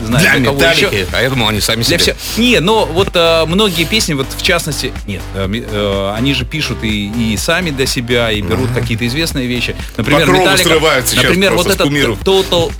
знает 0.05 0.41
Для 0.41 0.51
еще. 0.71 0.85
металлики, 0.85 1.07
а 1.13 1.21
я 1.21 1.29
думал, 1.29 1.49
они 1.49 1.61
сами 1.61 1.83
Для 1.83 1.99
себе. 1.99 2.15
все. 2.15 2.41
Не, 2.41 2.59
но 2.59 2.85
вот 2.85 3.09
э, 3.13 3.45
многие 3.45 3.85
песни, 3.85 4.13
вот 4.13 4.27
в 4.35 4.41
частности, 4.41 4.91
нет, 5.07 5.21
э, 5.35 5.47
э, 5.47 6.13
они 6.15 6.33
же 6.33 6.45
пишут 6.45 6.83
и, 6.83 7.33
и 7.33 7.37
сами 7.37 7.71
для 7.71 7.85
себя, 7.85 8.31
и 8.31 8.41
берут 8.41 8.71
какие-то 8.71 9.05
известные 9.07 9.47
вещи. 9.47 9.75
Например, 9.97 10.21
По 10.21 10.27
крову 10.27 10.45
Металлика, 10.45 11.03
например, 11.15 11.53
вот 11.53 11.67
этот. 11.67 11.87
Total 11.87 12.71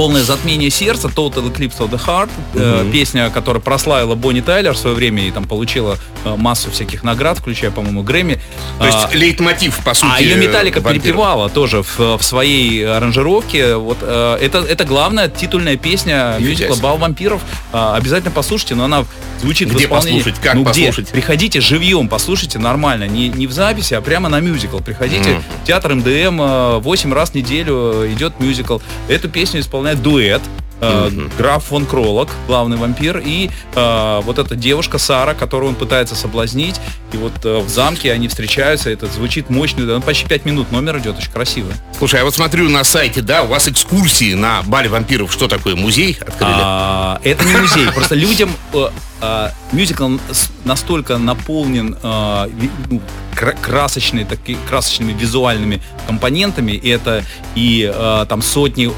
Полное 0.00 0.22
затмение 0.22 0.70
сердца, 0.70 1.08
Total 1.08 1.52
Eclipse 1.52 1.76
of 1.80 1.90
the 1.90 2.00
Heart, 2.02 2.30
э, 2.54 2.90
песня, 2.90 3.28
которая 3.28 3.60
прославила 3.60 4.14
Бонни 4.14 4.40
Тайлер 4.40 4.72
в 4.72 4.78
свое 4.78 4.96
время 4.96 5.28
и 5.28 5.30
там 5.30 5.44
получила 5.44 5.98
э, 6.24 6.36
массу 6.36 6.70
всяких 6.70 7.02
наград, 7.04 7.36
включая, 7.38 7.70
по-моему, 7.70 8.02
Грэмми. 8.02 8.40
То 8.78 8.86
есть 8.86 8.96
А, 8.96 9.10
лейтмотив, 9.12 9.76
по 9.84 9.92
сути. 9.92 10.10
а 10.10 10.22
ее 10.22 10.36
Металлика 10.36 10.80
вампиров. 10.80 11.02
перепевала 11.02 11.50
тоже 11.50 11.82
в, 11.82 12.16
в 12.16 12.22
своей 12.22 12.82
аранжировке. 12.86 13.76
Вот 13.76 13.98
э, 14.00 14.38
это, 14.40 14.60
это 14.60 14.86
главная 14.86 15.28
титульная 15.28 15.76
песня 15.76 16.36
мюзикла. 16.38 16.76
«Бал 16.76 16.96
вампиров». 16.96 17.42
А, 17.70 17.94
обязательно 17.94 18.30
послушайте, 18.30 18.76
но 18.76 18.84
она 18.84 19.04
звучит 19.40 19.68
в 19.68 19.74
Где 19.74 19.84
исполнении... 19.84 20.18
послушать? 20.20 20.40
Как 20.40 20.54
ну, 20.54 20.62
где? 20.62 20.86
послушать? 20.86 21.08
Приходите 21.08 21.60
живьем, 21.60 22.08
послушайте 22.08 22.58
нормально, 22.58 23.04
не, 23.06 23.28
не 23.28 23.46
в 23.46 23.52
записи, 23.52 23.94
а 23.94 24.00
прямо 24.00 24.28
на 24.28 24.40
мюзикл. 24.40 24.78
Приходите 24.78 25.42
в 25.62 25.66
театр 25.66 25.94
МДМ, 25.94 26.40
э, 26.40 26.78
8 26.78 27.12
раз 27.12 27.30
в 27.30 27.34
неделю 27.34 28.04
э, 28.04 28.12
идет 28.12 28.38
мюзикл. 28.40 28.78
Эту 29.08 29.28
песню 29.28 29.60
исполняет 29.60 29.89
дуэт. 29.94 30.42
э, 30.80 31.10
Граф 31.38 31.64
фон 31.64 31.86
Кролок, 31.86 32.28
главный 32.46 32.76
вампир, 32.76 33.20
и 33.24 33.50
э, 33.74 34.20
вот 34.24 34.38
эта 34.38 34.56
девушка 34.56 34.98
Сара, 34.98 35.34
которую 35.34 35.70
он 35.70 35.74
пытается 35.74 36.14
соблазнить. 36.14 36.80
И 37.12 37.16
вот 37.16 37.32
э, 37.44 37.58
в 37.58 37.68
замке 37.68 38.12
они 38.12 38.28
встречаются, 38.28 38.90
это 38.90 39.06
звучит 39.06 39.50
мощно, 39.50 39.86
да, 39.86 39.94
ну, 39.94 40.00
почти 40.02 40.26
5 40.26 40.44
минут 40.44 40.72
номер 40.72 40.98
идет, 40.98 41.18
очень 41.18 41.30
красиво. 41.30 41.72
Слушай, 41.98 42.16
я 42.16 42.24
вот 42.24 42.34
смотрю 42.34 42.68
на 42.68 42.84
сайте, 42.84 43.20
да, 43.22 43.42
у 43.42 43.46
вас 43.46 43.68
экскурсии 43.68 44.34
на 44.34 44.62
бале 44.62 44.88
вампиров. 44.88 45.32
Что 45.32 45.48
такое, 45.48 45.76
музей 45.76 46.16
открыли? 46.20 46.52
А, 46.54 47.20
это 47.24 47.44
не 47.44 47.56
музей, 47.56 47.86
просто 47.94 48.14
людям 48.14 48.50
э, 48.72 48.88
э, 49.22 49.48
мюзикл 49.72 50.16
настолько 50.64 51.18
наполнен 51.18 51.96
э, 52.02 52.48
ну, 52.90 53.00
кра- 53.34 53.56
красочной, 53.60 54.24
таки, 54.24 54.56
красочными 54.68 55.12
визуальными 55.12 55.82
компонентами, 56.06 56.72
и 56.72 56.88
это 56.88 57.24
и 57.54 57.90
э, 57.92 58.26
там 58.28 58.42
сотни 58.42 58.90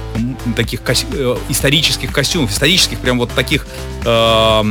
таких 0.57 0.83
кос- 0.83 1.07
исторических 1.49 2.13
костюмов, 2.13 2.51
исторических 2.51 2.99
прям 2.99 3.19
вот 3.19 3.31
таких 3.33 3.67
э, 4.05 4.63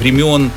времен 0.00 0.50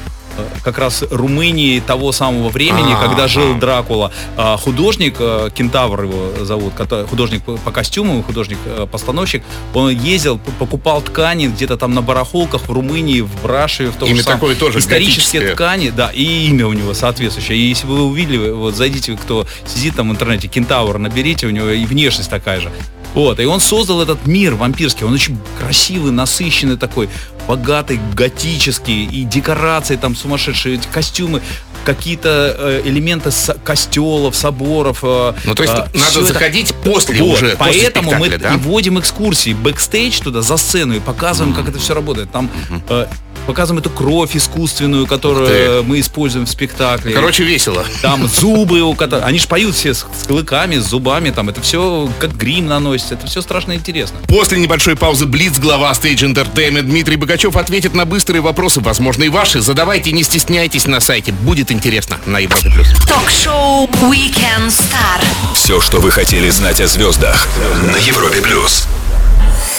как 0.63 0.77
раз 0.77 1.03
Румынии 1.09 1.79
того 1.79 2.11
самого 2.11 2.49
времени, 2.49 2.93
А, 2.93 3.07
когда 3.07 3.27
жил. 3.27 3.55
Дракула. 3.55 4.11
А, 4.37 4.57
Художник, 4.57 5.15
э, 5.19 5.49
Кентавр 5.53 6.03
его 6.03 6.45
зовут, 6.45 6.73
художник 7.09 7.43
по 7.43 7.71
костюму, 7.71 8.23
художник-постановщик, 8.23 9.43
он 9.73 9.89
ездил, 9.91 10.39
покупал 10.59 11.01
ткани 11.01 11.47
где-то 11.47 11.77
там 11.77 11.93
на 11.93 12.01
барахолках 12.01 12.63
в 12.67 12.71
Румынии, 12.71 13.21
в 13.21 13.41
Брашеве, 13.41 13.89
в 13.91 13.95
том 13.95 14.09
Имя 14.09 14.17
же 14.17 14.23
самом. 14.23 14.39
такое 14.39 14.55
тоже 14.55 14.79
Исторические 14.79 15.53
ткани, 15.53 15.89
да, 15.89 16.09
и 16.13 16.47
имя 16.47 16.67
у 16.67 16.73
него 16.73 16.93
соответствующее. 16.93 17.57
И 17.57 17.61
если 17.61 17.87
вы 17.87 18.03
увидели, 18.03 18.49
вот 18.51 18.75
зайдите, 18.75 19.15
кто 19.15 19.45
сидит 19.65 19.95
там 19.95 20.09
в 20.09 20.11
интернете, 20.11 20.47
Кентавр, 20.47 20.97
наберите, 20.97 21.47
у 21.47 21.49
него 21.51 21.69
и 21.69 21.85
внешность 21.85 22.29
такая 22.29 22.59
же. 22.59 22.71
Вот, 23.15 23.39
и 23.39 23.45
он 23.45 23.59
создал 23.61 24.01
этот 24.01 24.27
мир 24.27 24.55
вампирский, 24.55 25.05
он 25.05 25.13
очень 25.13 25.39
красивый, 25.59 26.11
насыщенный 26.11 26.77
такой, 26.77 27.09
богатый, 27.47 27.99
готический, 28.13 29.05
и 29.05 29.23
декорации 29.23 29.95
там 29.95 30.15
сумасшедшие, 30.15 30.75
эти 30.75 30.87
костюмы, 30.91 31.41
какие-то 31.85 32.55
э, 32.57 32.81
элементы 32.85 33.29
с- 33.31 33.55
костелов, 33.63 34.35
соборов. 34.35 34.99
э, 35.03 35.33
Ну, 35.45 35.53
то 35.55 35.63
есть 35.63 35.75
э, 35.75 35.77
надо 35.93 36.09
всё 36.09 36.21
это- 36.23 36.33
заходить 36.33 36.73
после 36.83 37.21
Вот, 37.21 37.33
уже, 37.35 37.55
после 37.55 37.81
Поэтому 37.83 38.11
мы 38.15 38.25
спектакля, 38.27 38.49
да? 38.49 38.55
и 38.55 38.57
вводим 38.57 38.99
экскурсии, 38.99 39.53
бэкстейдж 39.53 40.19
туда, 40.21 40.41
за 40.41 40.57
сцену, 40.57 40.95
и 40.95 40.99
показываем, 40.99 41.53
как 41.55 41.69
это 41.69 41.77
все 41.79 41.93
работает. 41.93 42.31
Там 42.31 42.49
э, 42.89 43.05
показываем 43.45 43.79
эту 43.79 43.89
кровь 43.89 44.35
искусственную, 44.35 45.07
которую 45.07 45.83
мы 45.83 45.99
используем 45.99 46.45
в 46.45 46.49
спектакле. 46.49 47.13
Короче, 47.13 47.43
весело. 47.43 47.85
Там 48.01 48.27
зубы 48.27 48.81
у 48.81 48.93
которых... 48.95 49.25
Они 49.25 49.39
же 49.39 49.47
поют 49.47 49.75
все 49.75 49.93
с, 49.93 49.99
с 49.99 50.27
клыками, 50.27 50.77
с 50.77 50.85
зубами, 50.85 51.29
там 51.31 51.49
это 51.49 51.61
все 51.61 52.09
как 52.19 52.35
грим 52.35 52.67
наносится, 52.67 53.15
это 53.15 53.27
все 53.27 53.41
страшно 53.41 53.73
интересно. 53.73 54.17
После 54.27 54.57
небольшой 54.57 54.95
паузы 54.95 55.25
Блиц, 55.25 55.59
глава 55.59 55.91
Stage 55.91 56.33
Entertainment 56.33 56.83
Дмитрий 56.83 57.15
Богачев 57.15 57.55
ответит 57.55 57.93
на 57.93 58.05
быстрые 58.05 58.41
вопросы, 58.41 58.81
возможно, 58.81 59.23
и 59.23 59.29
ваши. 59.29 59.61
Задавайте, 59.61 60.11
не 60.11 60.23
стесняйтесь 60.23 60.87
на 60.87 60.99
сайте. 60.99 61.31
Будет 61.31 61.71
интересно 61.71 62.17
на 62.25 62.39
Европе+. 62.39 62.69
плюс. 62.69 62.87
Ток-шоу 63.07 63.87
Weekend 64.09 64.67
Star. 64.67 65.23
Все, 65.53 65.81
что 65.81 65.99
вы 65.99 66.11
хотели 66.11 66.49
знать 66.49 66.81
о 66.81 66.87
звездах 66.87 67.47
на 67.83 67.97
Европе 67.97 68.41
плюс. 68.41 68.87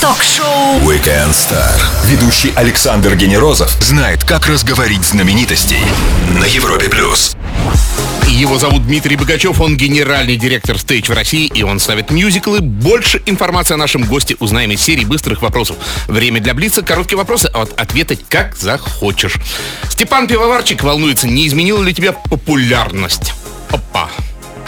Ток-шоу 0.01 0.79
Weekend 0.81 1.31
Star. 1.31 1.81
Ведущий 2.05 2.53
Александр 2.55 3.17
Генерозов 3.17 3.71
знает, 3.83 4.25
как 4.25 4.47
разговорить 4.47 5.03
знаменитостей 5.05 5.81
на 6.39 6.45
Европе 6.45 6.89
плюс. 6.89 7.35
Его 8.29 8.59
зовут 8.59 8.87
Дмитрий 8.87 9.17
Богачев, 9.17 9.61
он 9.61 9.77
генеральный 9.77 10.37
директор 10.37 10.77
Stage 10.77 11.07
в 11.07 11.15
России, 11.15 11.47
и 11.47 11.63
он 11.63 11.81
ставит 11.81 12.11
мюзиклы. 12.11 12.61
Больше 12.61 13.23
информации 13.25 13.75
о 13.75 13.79
нашем 13.79 14.05
госте 14.05 14.37
узнаем 14.39 14.71
из 14.71 14.83
серии 14.83 15.05
быстрых 15.05 15.41
вопросов. 15.41 15.77
Время 16.09 16.41
для 16.41 16.53
Блица, 16.53 16.83
короткие 16.83 17.17
вопросы, 17.17 17.51
а 17.55 17.61
вот 17.61 17.81
ответить 17.81 18.25
как 18.29 18.55
захочешь. 18.55 19.37
Степан 19.89 20.27
Пивоварчик 20.27 20.83
волнуется, 20.83 21.27
не 21.27 21.47
изменила 21.47 21.83
ли 21.83 21.95
тебя 21.95 22.13
популярность? 22.13 23.33
Опа. 23.71 24.11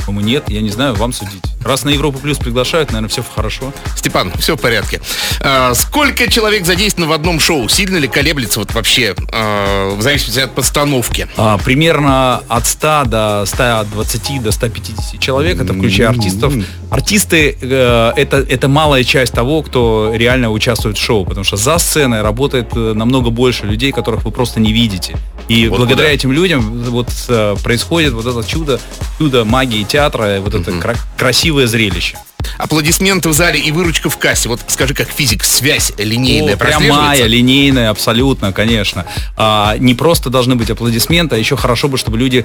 По-моему, 0.08 0.26
нет, 0.26 0.44
я 0.48 0.62
не 0.62 0.70
знаю, 0.70 0.94
вам 0.94 1.12
судить. 1.12 1.42
Раз 1.62 1.84
на 1.84 1.90
Европу 1.90 2.18
Плюс 2.18 2.38
приглашают, 2.38 2.92
наверное, 2.92 3.10
все 3.10 3.22
хорошо. 3.22 3.74
Степан, 3.94 4.32
все 4.38 4.56
в 4.56 4.60
порядке. 4.60 5.02
А, 5.42 5.74
сколько 5.74 6.32
человек 6.32 6.64
задействовано 6.64 7.10
в 7.10 7.14
одном 7.14 7.38
шоу? 7.38 7.68
Сильно 7.68 7.98
ли 7.98 8.08
колеблется 8.08 8.58
вот 8.58 8.72
вообще, 8.72 9.14
а, 9.30 9.94
в 9.94 10.00
зависимости 10.00 10.40
от 10.40 10.54
постановки? 10.54 11.28
А, 11.36 11.58
примерно 11.58 12.42
от 12.48 12.66
100 12.66 13.04
до 13.04 13.44
120 13.44 14.42
до 14.42 14.50
150 14.50 15.20
человек, 15.20 15.60
это 15.60 15.74
включая 15.74 16.08
артистов. 16.08 16.54
Артисты 16.88 17.58
э, 17.60 18.12
это, 18.16 18.38
это 18.38 18.66
малая 18.68 19.04
часть 19.04 19.34
того, 19.34 19.62
кто 19.62 20.10
реально 20.14 20.50
участвует 20.50 20.96
в 20.96 21.02
шоу, 21.02 21.26
потому 21.26 21.44
что 21.44 21.58
за 21.58 21.76
сценой 21.76 22.22
работает 22.22 22.70
э, 22.74 22.94
намного 22.94 23.28
больше 23.28 23.66
людей, 23.66 23.92
которых 23.92 24.24
вы 24.24 24.30
просто 24.30 24.58
не 24.58 24.72
видите. 24.72 25.18
И 25.48 25.68
Вот 25.68 25.78
благодаря 25.78 26.08
куда. 26.08 26.14
этим 26.14 26.32
людям 26.32 26.82
вот 26.84 27.08
э, 27.28 27.56
происходит 27.62 28.12
вот 28.12 28.26
это 28.26 28.46
чудо, 28.46 28.80
чудо 29.18 29.44
магии 29.44 29.82
театра, 29.84 30.40
вот 30.40 30.54
это 30.54 30.72
кра- 30.78 30.96
красивое 31.16 31.66
зрелище. 31.66 32.18
Аплодисменты 32.56 33.28
в 33.28 33.32
зале 33.32 33.60
и 33.60 33.70
выручка 33.72 34.08
в 34.10 34.16
кассе. 34.18 34.48
Вот 34.48 34.60
скажи, 34.68 34.94
как 34.94 35.08
физик, 35.10 35.44
связь 35.44 35.92
линейная 35.98 36.54
О, 36.54 36.56
прямая, 36.56 37.26
линейная, 37.26 37.90
абсолютно, 37.90 38.52
конечно. 38.52 39.04
А, 39.36 39.76
не 39.78 39.94
просто 39.94 40.30
должны 40.30 40.56
быть 40.56 40.70
аплодисменты, 40.70 41.36
а 41.36 41.38
еще 41.38 41.56
хорошо 41.56 41.88
бы, 41.88 41.98
чтобы 41.98 42.18
люди 42.18 42.44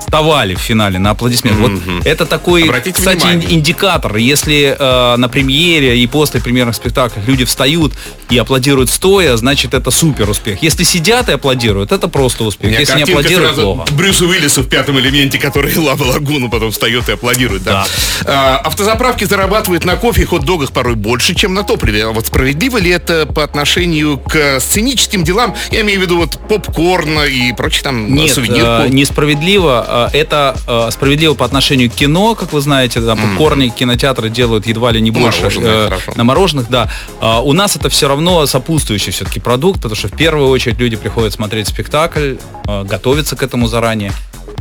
вставали 0.00 0.54
в 0.54 0.58
финале 0.58 0.98
на 0.98 1.10
аплодисменты. 1.10 1.60
Вот 1.60 1.72
это 2.04 2.26
такой, 2.26 2.64
Обратите 2.64 2.96
кстати, 2.96 3.18
внимание. 3.20 3.48
ин- 3.48 3.58
индикатор. 3.58 4.16
Если 4.16 4.76
э, 4.78 5.16
на 5.16 5.28
премьере 5.28 5.98
и 5.98 6.06
после 6.06 6.40
премьерных 6.40 6.74
спектаклей 6.74 7.22
люди 7.24 7.44
встают 7.44 7.92
и 8.28 8.36
аплодируют 8.36 8.90
стоя, 8.90 9.36
значит 9.36 9.74
это 9.74 9.90
супер 9.90 10.28
успех. 10.28 10.62
Если 10.62 10.82
сидят 10.84 11.28
и 11.28 11.32
аплодируют, 11.32 11.92
это 11.92 12.08
просто 12.08 12.44
успех. 12.44 12.78
Если 12.78 12.96
не 12.96 13.02
аплодируют, 13.04 13.54
плохо. 13.54 13.92
Брюсу 13.92 14.28
Уиллису 14.28 14.62
в 14.62 14.68
пятом 14.68 14.98
элементе, 14.98 15.38
который 15.38 15.74
Лава 15.76 16.02
Лагуну 16.04 16.50
потом 16.50 16.72
встает 16.72 17.08
и 17.08 17.12
аплодирует. 17.12 17.62
Да. 17.62 17.86
А, 18.24 18.56
автозаправки 18.58 19.24
зарабатывают 19.42 19.84
на 19.84 19.96
кофе 19.96 20.22
и 20.22 20.24
хот-догах 20.24 20.70
порой 20.70 20.94
больше, 20.94 21.34
чем 21.34 21.52
на 21.52 21.64
топливе. 21.64 22.04
А 22.06 22.10
вот 22.12 22.26
справедливо 22.26 22.78
ли 22.78 22.90
это 22.90 23.26
по 23.26 23.42
отношению 23.42 24.18
к 24.18 24.60
сценическим 24.60 25.24
делам? 25.24 25.56
Я 25.72 25.80
имею 25.80 25.98
в 25.98 26.02
виду 26.02 26.16
вот 26.18 26.38
попкорн 26.48 27.18
и 27.28 27.52
прочие 27.52 27.82
там 27.82 28.14
Нет, 28.14 28.32
сувенирку. 28.34 28.84
э, 28.84 28.88
несправедливо. 28.90 30.08
Э, 30.12 30.16
Это 30.16 30.54
э, 30.68 30.90
справедливо 30.92 31.34
по 31.34 31.44
отношению 31.44 31.90
к 31.90 31.94
кино, 31.94 32.36
как 32.36 32.52
вы 32.52 32.60
знаете, 32.60 33.00
там 33.00 33.18
попкорны 33.18 33.68
кинотеатры 33.70 34.28
делают 34.30 34.66
едва 34.68 34.92
ли 34.92 35.00
не 35.00 35.10
больше. 35.10 35.40
Мороженое, 35.40 35.74
э, 35.74 35.84
хорошо. 35.88 36.12
На 36.14 36.22
мороженых, 36.22 36.66
да. 36.70 36.88
А 37.20 37.40
У 37.40 37.52
нас 37.52 37.74
это 37.74 37.88
все 37.88 38.06
равно 38.06 38.46
сопутствующий 38.46 39.10
все-таки 39.10 39.40
продукт, 39.40 39.78
потому 39.78 39.96
что 39.96 40.06
в 40.06 40.16
первую 40.16 40.50
очередь 40.50 40.78
люди 40.78 40.94
приходят 40.94 41.32
смотреть 41.32 41.66
спектакль, 41.66 42.36
э, 42.68 42.84
готовятся 42.84 43.34
к 43.34 43.42
этому 43.42 43.66
заранее. 43.66 44.12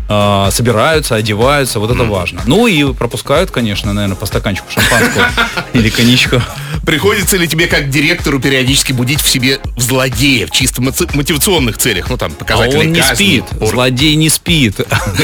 Э, 0.09 0.49
собираются, 0.51 1.15
одеваются, 1.15 1.79
вот 1.79 1.91
это 1.91 2.03
важно. 2.03 2.41
Ну 2.45 2.67
и 2.67 2.93
пропускают, 2.93 3.51
конечно, 3.51 3.93
наверное, 3.93 4.15
по 4.17 4.25
стаканчику 4.25 4.67
шампанского 4.71 5.29
или 5.73 5.89
коньячка. 5.89 6.43
Приходится 6.85 7.37
ли 7.37 7.47
тебе 7.47 7.67
как 7.67 7.89
директору 7.89 8.39
периодически 8.39 8.91
будить 8.91 9.21
в 9.21 9.29
себе 9.29 9.59
в 9.75 10.51
чисто 10.51 10.81
моти- 10.81 11.09
мотивационных 11.15 11.77
целях? 11.77 12.09
Ну 12.09 12.17
там 12.17 12.31
А 12.31 12.35
показатели 12.39 12.77
он 12.79 12.91
не 12.91 13.03
спит, 13.03 13.45
злодей 13.59 14.15
не 14.15 14.29
спит. 14.29 14.79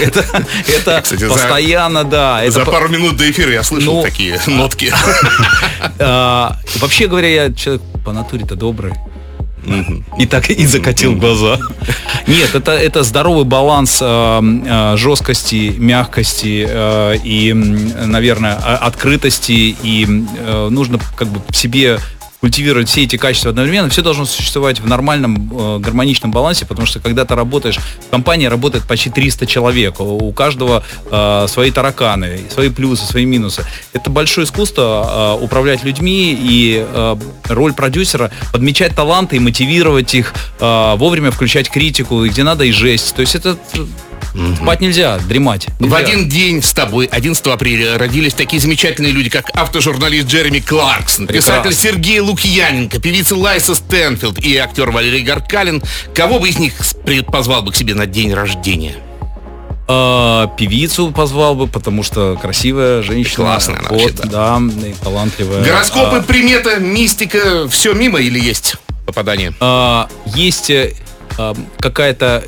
Это, 0.75 1.03
постоянно, 1.29 2.03
да. 2.03 2.43
За 2.49 2.65
пару 2.65 2.89
минут 2.89 3.17
до 3.17 3.29
эфира 3.29 3.51
я 3.51 3.63
слышал 3.63 3.95
Ну, 3.95 4.03
такие 4.03 4.39
нотки. 4.47 4.93
А, 5.99 6.57
вообще 6.79 7.07
говоря, 7.07 7.27
я 7.27 7.53
человек 7.53 7.81
по 8.05 8.11
натуре-то 8.11 8.55
добрый. 8.55 8.93
И 10.17 10.25
так 10.25 10.49
и 10.49 10.65
закатил 10.65 11.15
глаза. 11.15 11.59
Нет, 12.27 12.55
это, 12.55 12.71
это 12.71 13.03
здоровый 13.03 13.45
баланс 13.45 13.99
э, 14.01 14.05
э, 14.05 14.97
жесткости, 14.97 15.73
мягкости 15.77 16.65
э, 16.67 17.17
и, 17.23 17.53
наверное, 17.53 18.55
открытости. 18.55 19.75
И 19.83 20.05
э, 20.05 20.69
нужно 20.69 20.99
как 21.15 21.27
бы 21.27 21.41
себе 21.53 21.99
культивировать 22.39 22.87
все 22.87 23.03
эти 23.03 23.17
качества 23.17 23.49
одновременно, 23.49 23.89
все 23.89 24.01
должно 24.01 24.25
существовать 24.25 24.79
в 24.79 24.87
нормальном 24.87 25.51
э, 25.51 25.79
гармоничном 25.79 26.31
балансе, 26.31 26.65
потому 26.65 26.85
что 26.85 26.99
когда 26.99 27.25
ты 27.25 27.35
работаешь, 27.35 27.77
в 27.77 28.09
компании 28.09 28.45
работает 28.45 28.85
почти 28.85 29.09
300 29.09 29.47
человек, 29.47 29.99
у 29.99 30.31
каждого 30.33 30.83
э, 31.09 31.45
свои 31.47 31.71
тараканы, 31.71 32.41
свои 32.49 32.69
плюсы, 32.69 33.05
свои 33.05 33.25
минусы. 33.25 33.65
Это 33.93 34.09
большое 34.09 34.45
искусство 34.45 35.37
э, 35.39 35.43
управлять 35.43 35.83
людьми 35.83 36.37
и 36.39 36.85
э, 36.87 37.15
роль 37.49 37.73
продюсера 37.73 38.31
подмечать 38.51 38.95
таланты 38.95 39.37
и 39.37 39.39
мотивировать 39.39 40.13
их, 40.13 40.33
э, 40.59 40.95
вовремя 40.97 41.31
включать 41.31 41.69
критику, 41.69 42.25
где 42.25 42.43
надо 42.43 42.65
и 42.65 42.71
жесть. 42.71 43.15
То 43.15 43.21
есть 43.21 43.35
это 43.35 43.57
Спать 44.55 44.81
нельзя, 44.81 45.17
дремать. 45.19 45.67
В 45.79 45.93
один 45.95 46.29
день 46.29 46.61
с 46.61 46.73
тобой, 46.73 47.07
11 47.07 47.45
апреля, 47.47 47.97
родились 47.97 48.33
такие 48.33 48.61
замечательные 48.61 49.11
люди, 49.11 49.29
как 49.29 49.49
автожурналист 49.55 50.27
Джереми 50.27 50.59
Кларксон, 50.59 51.27
писатель 51.27 51.73
Сергей 51.73 52.19
Лукьяненко, 52.19 52.99
певица 52.99 53.35
Лайса 53.35 53.75
Стэнфилд 53.75 54.39
и 54.39 54.55
актер 54.57 54.91
Валерий 54.91 55.23
Гаркалин. 55.23 55.81
Кого 56.13 56.39
бы 56.39 56.49
из 56.49 56.59
них 56.59 56.73
позвал 57.27 57.63
бы 57.63 57.71
к 57.71 57.75
себе 57.75 57.95
на 57.95 58.05
день 58.05 58.33
рождения? 58.33 58.95
А, 59.89 60.47
певицу 60.57 61.11
позвал 61.11 61.55
бы, 61.55 61.67
потому 61.67 62.03
что 62.03 62.37
красивая 62.39 63.01
женщина. 63.01 63.45
Классная 63.45 63.79
она 63.79 63.89
вот, 63.89 64.15
да. 64.15 64.61
и 64.85 64.93
талантливая. 65.01 65.63
Гороскопы, 65.63 66.17
а, 66.17 66.21
примета, 66.21 66.77
мистика, 66.79 67.67
все 67.69 67.93
мимо 67.93 68.19
или 68.19 68.37
есть 68.39 68.75
попадание? 69.05 69.53
А, 69.61 70.09
есть 70.25 70.69
а, 71.37 71.55
какая-то 71.79 72.43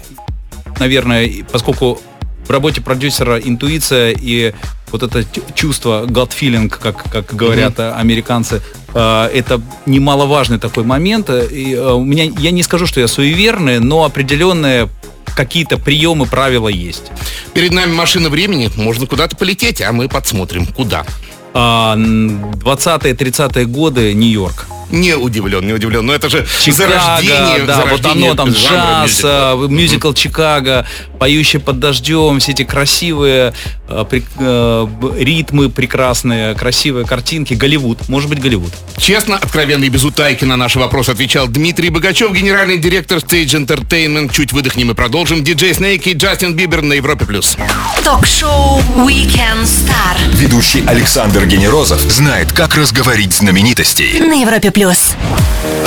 наверное, 0.79 1.29
поскольку 1.51 1.99
в 2.45 2.51
работе 2.51 2.81
продюсера 2.81 3.39
интуиция 3.39 4.15
и 4.19 4.53
вот 4.91 5.03
это 5.03 5.23
чувство, 5.53 6.05
gut 6.07 6.31
feeling, 6.31 6.67
как, 6.67 7.03
как 7.11 7.35
говорят 7.35 7.77
mm-hmm. 7.77 7.93
американцы, 7.93 8.63
э, 8.93 9.29
это 9.33 9.61
немаловажный 9.85 10.57
такой 10.57 10.83
момент. 10.83 11.29
И, 11.29 11.75
э, 11.75 11.91
у 11.91 12.03
меня, 12.03 12.23
я 12.23 12.49
не 12.51 12.63
скажу, 12.63 12.87
что 12.87 12.99
я 12.99 13.07
суеверный, 13.07 13.79
но 13.79 14.03
определенные 14.03 14.89
какие-то 15.35 15.77
приемы, 15.77 16.25
правила 16.25 16.69
есть. 16.69 17.11
Перед 17.53 17.71
нами 17.71 17.93
машина 17.93 18.29
времени, 18.29 18.71
можно 18.75 19.05
куда-то 19.05 19.35
полететь, 19.35 19.79
а 19.81 19.91
мы 19.91 20.09
подсмотрим, 20.09 20.65
куда. 20.65 21.05
20-30-е 21.53 23.65
годы 23.65 24.13
Нью-Йорк. 24.13 24.67
Не 24.91 25.15
удивлен, 25.15 25.65
не 25.65 25.73
удивлен. 25.73 26.05
Но 26.05 26.13
это 26.13 26.29
же 26.29 26.45
Чикаго, 26.63 26.89
зарождение, 26.89 27.65
да, 27.65 27.75
зарождение 27.75 28.31
вот 28.31 28.39
оно 28.39 28.45
там 28.45 28.49
джаз, 28.49 29.23
мюзикла, 29.23 29.67
мюзикл 29.67 30.13
Чикаго, 30.13 30.87
поющий 31.19 31.59
под 31.59 31.79
дождем, 31.79 32.39
все 32.39 32.53
эти 32.53 32.63
красивые 32.63 33.53
э, 33.87 34.05
при, 34.09 34.23
э, 34.39 34.87
ритмы 35.19 35.69
прекрасные, 35.69 36.55
красивые 36.55 37.05
картинки. 37.05 37.53
Голливуд, 37.53 38.09
может 38.09 38.29
быть 38.29 38.39
Голливуд. 38.39 38.71
Честно, 38.97 39.35
откровенно 39.35 39.83
и 39.83 39.89
без 39.89 40.03
утайки 40.03 40.45
на 40.45 40.57
наши 40.57 40.79
вопросы 40.79 41.11
отвечал 41.11 41.47
Дмитрий 41.47 41.89
Богачев, 41.89 42.31
генеральный 42.33 42.77
директор 42.77 43.19
Stage 43.19 43.65
Entertainment. 43.65 44.33
Чуть 44.33 44.53
выдохнем 44.53 44.91
и 44.91 44.93
продолжим. 44.93 45.43
Диджей 45.43 45.73
Снейк 45.73 46.07
и 46.07 46.13
Джастин 46.13 46.55
Бибер 46.55 46.81
на 46.81 46.93
Европе+. 46.93 47.25
плюс. 47.25 47.57
Ток-шоу 48.03 48.81
Weekend 48.97 49.63
Star. 49.63 50.17
Ведущий 50.33 50.83
Александр 50.85 51.45
Генерозов 51.45 51.99
знает, 52.01 52.51
как 52.53 52.75
разговорить 52.75 53.33
знаменитостей. 53.33 54.19
На 54.19 54.41
Европе+. 54.41 54.71
Плюс. 54.79 55.15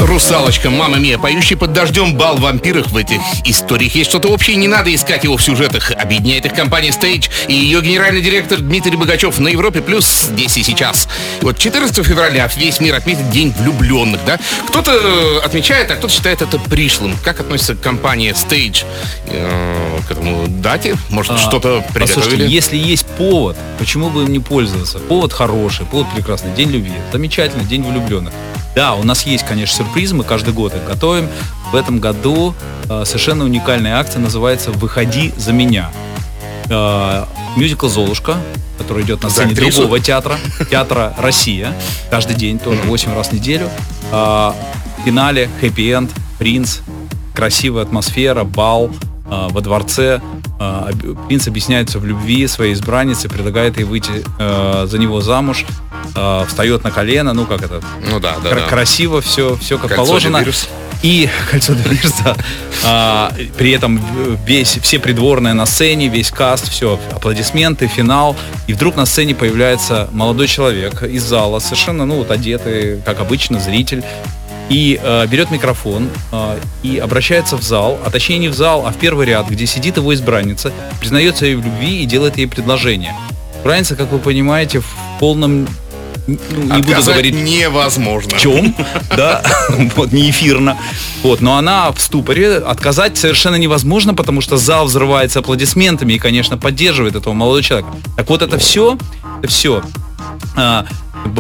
Русалочка, 0.00 0.68
мама 0.68 0.98
мия, 0.98 1.16
поющий 1.16 1.56
под 1.56 1.72
дождем 1.72 2.14
бал 2.14 2.36
вампиров 2.36 2.88
в 2.88 2.96
этих 2.98 3.20
историях. 3.46 3.94
Есть 3.94 4.10
что-то 4.10 4.28
общее, 4.28 4.56
не 4.56 4.68
надо 4.68 4.94
искать 4.94 5.24
его 5.24 5.38
в 5.38 5.42
сюжетах. 5.42 5.92
Объединяет 5.92 6.44
их 6.44 6.52
компания 6.52 6.90
Stage 6.90 7.30
и 7.48 7.54
ее 7.54 7.80
генеральный 7.80 8.20
директор 8.20 8.58
Дмитрий 8.58 8.96
Богачев 8.96 9.38
на 9.38 9.48
Европе 9.48 9.80
Плюс 9.80 10.04
здесь 10.04 10.58
и 10.58 10.62
сейчас. 10.62 11.08
И 11.40 11.44
вот 11.44 11.56
14 11.56 12.04
февраля 12.04 12.50
весь 12.54 12.80
мир 12.80 12.94
отметит 12.96 13.30
День 13.30 13.54
влюбленных, 13.58 14.22
да? 14.26 14.38
Кто-то 14.68 14.90
э, 14.92 15.38
отмечает, 15.42 15.90
а 15.90 15.94
кто-то 15.94 16.12
считает 16.12 16.42
это 16.42 16.58
пришлым. 16.58 17.16
Как 17.24 17.40
относится 17.40 17.74
компания 17.74 18.32
Stage 18.32 18.84
э, 19.28 20.00
к 20.06 20.10
этому 20.10 20.48
дате? 20.48 20.96
Может, 21.08 21.32
а, 21.32 21.38
что-то 21.38 21.82
приготовили? 21.94 22.14
Послушайте, 22.14 22.46
если 22.46 22.76
есть 22.76 23.06
повод, 23.06 23.56
почему 23.78 24.10
бы 24.10 24.24
им 24.24 24.32
не 24.32 24.40
пользоваться? 24.40 24.98
Повод 24.98 25.32
хороший, 25.32 25.86
повод 25.86 26.08
прекрасный. 26.14 26.52
День 26.52 26.70
любви. 26.70 26.92
Замечательный, 27.10 27.64
день 27.64 27.82
влюбленных. 27.84 28.34
Да, 28.74 28.94
у 28.94 29.02
нас 29.02 29.26
есть, 29.26 29.44
конечно, 29.44 29.84
сюрпризы, 29.84 30.14
мы 30.14 30.24
каждый 30.24 30.54
год 30.54 30.74
их 30.74 30.84
готовим. 30.84 31.28
В 31.72 31.76
этом 31.76 31.98
году 31.98 32.54
э, 32.88 33.04
совершенно 33.04 33.44
уникальная 33.44 33.96
акция 33.98 34.20
называется 34.20 34.70
«Выходи 34.70 35.32
за 35.36 35.52
меня». 35.52 35.90
Э, 36.70 37.24
мюзикл 37.56 37.88
«Золушка», 37.88 38.36
который 38.78 39.04
идет 39.04 39.22
на 39.22 39.30
сцене 39.30 39.54
да, 39.54 39.62
другого 39.62 40.00
театра, 40.00 40.38
театра 40.70 41.14
«Россия», 41.18 41.74
каждый 42.10 42.34
день, 42.34 42.58
тоже 42.58 42.80
8 42.82 43.14
раз 43.14 43.28
в 43.28 43.32
неделю. 43.32 43.68
Э, 44.10 44.52
в 44.98 45.04
финале 45.04 45.50
хэппи-энд, 45.60 46.10
принц, 46.38 46.78
красивая 47.34 47.82
атмосфера, 47.82 48.44
бал 48.44 48.90
э, 49.30 49.48
во 49.50 49.60
дворце. 49.60 50.22
Э, 50.58 50.90
принц 51.28 51.46
объясняется 51.46 51.98
в 51.98 52.06
любви 52.06 52.46
своей 52.46 52.72
избраннице, 52.72 53.28
предлагает 53.28 53.76
ей 53.76 53.84
выйти 53.84 54.24
э, 54.38 54.86
за 54.88 54.98
него 54.98 55.20
замуж 55.20 55.66
э, 56.14 56.44
встает 56.46 56.84
на 56.84 56.90
колено, 56.90 57.32
ну 57.32 57.46
как 57.46 57.62
это, 57.62 57.80
ну 58.10 58.20
да, 58.20 58.36
да, 58.42 58.50
кр- 58.50 58.60
да. 58.60 58.66
красиво 58.66 59.20
все, 59.20 59.56
все 59.56 59.78
как 59.78 59.88
Кольцо 59.88 60.04
положено. 60.04 60.44
И 61.02 61.28
кольцо 61.50 61.74
Девирс, 61.74 62.14
да. 62.24 62.36
А, 62.84 63.32
при 63.58 63.72
этом 63.72 64.00
весь, 64.46 64.78
все 64.82 64.98
придворные 64.98 65.54
на 65.54 65.66
сцене, 65.66 66.08
весь 66.08 66.30
каст, 66.30 66.68
все, 66.68 66.98
аплодисменты, 67.12 67.88
финал. 67.88 68.36
И 68.68 68.72
вдруг 68.72 68.96
на 68.96 69.04
сцене 69.04 69.34
появляется 69.34 70.08
молодой 70.12 70.46
человек 70.46 71.02
из 71.02 71.22
зала, 71.24 71.58
совершенно, 71.58 72.06
ну 72.06 72.16
вот 72.16 72.30
одетый, 72.30 73.00
как 73.04 73.20
обычно, 73.20 73.58
зритель. 73.58 74.04
И 74.68 74.98
э, 75.02 75.26
берет 75.26 75.50
микрофон 75.50 76.08
э, 76.30 76.58
и 76.82 76.98
обращается 76.98 77.56
в 77.56 77.62
зал, 77.62 77.98
а 78.06 78.10
точнее 78.10 78.38
не 78.38 78.48
в 78.48 78.54
зал, 78.54 78.86
а 78.86 78.92
в 78.92 78.96
первый 78.96 79.26
ряд, 79.26 79.48
где 79.50 79.66
сидит 79.66 79.96
его 79.96 80.14
избранница, 80.14 80.72
признается 81.00 81.46
ей 81.46 81.56
в 81.56 81.64
любви 81.64 82.02
и 82.02 82.06
делает 82.06 82.38
ей 82.38 82.46
предложение. 82.46 83.14
Избранница, 83.58 83.96
как 83.96 84.10
вы 84.12 84.18
понимаете, 84.18 84.80
в 84.80 84.86
полном 85.20 85.68
не 86.26 86.82
буду 86.82 87.02
говорить 87.02 87.34
невозможно. 87.34 88.36
В 88.36 88.40
чем, 88.40 88.74
да, 89.16 89.42
вот 89.96 90.12
не 90.12 90.30
эфирно. 90.30 90.76
Вот, 91.22 91.40
но 91.40 91.56
она 91.56 91.90
в 91.92 92.00
ступоре, 92.00 92.58
отказать 92.58 93.18
совершенно 93.18 93.56
невозможно, 93.56 94.14
потому 94.14 94.40
что 94.40 94.56
зал 94.56 94.86
взрывается 94.86 95.40
аплодисментами 95.40 96.14
и, 96.14 96.18
конечно, 96.18 96.56
поддерживает 96.56 97.16
этого 97.16 97.32
молодого 97.32 97.62
человека. 97.62 97.90
Так 98.16 98.28
вот 98.28 98.42
это 98.42 98.58
все, 98.58 98.98
это 99.40 99.48
все 99.48 99.82
а, 100.56 100.86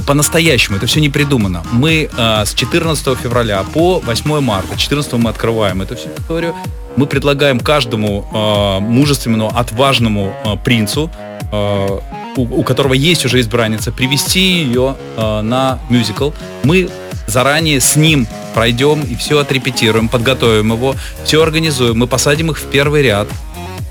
по-настоящему, 0.06 0.76
это 0.76 0.86
все 0.86 1.00
не 1.00 1.08
придумано. 1.08 1.62
Мы 1.72 2.10
а, 2.16 2.44
с 2.44 2.54
14 2.54 3.18
февраля 3.18 3.62
по 3.62 4.00
8 4.00 4.40
марта, 4.40 4.76
14 4.76 5.12
мы 5.14 5.30
открываем 5.30 5.82
эту 5.82 5.96
всю 5.96 6.08
историю, 6.18 6.54
мы 6.96 7.06
предлагаем 7.06 7.60
каждому 7.60 8.28
а, 8.32 8.80
мужественному, 8.80 9.52
отважному 9.56 10.34
а, 10.44 10.56
принцу 10.56 11.10
а, 11.52 12.00
у, 12.36 12.42
у 12.42 12.62
которого 12.62 12.94
есть 12.94 13.24
уже 13.24 13.40
избранница, 13.40 13.92
привести 13.92 14.40
ее 14.40 14.96
э, 15.16 15.40
на 15.42 15.78
мюзикл. 15.88 16.30
Мы 16.64 16.90
заранее 17.26 17.80
с 17.80 17.96
ним 17.96 18.26
пройдем 18.54 19.02
и 19.02 19.14
все 19.14 19.38
отрепетируем, 19.38 20.08
подготовим 20.08 20.72
его, 20.72 20.94
все 21.24 21.42
организуем, 21.42 21.98
мы 21.98 22.06
посадим 22.06 22.50
их 22.50 22.58
в 22.58 22.64
первый 22.66 23.02
ряд. 23.02 23.28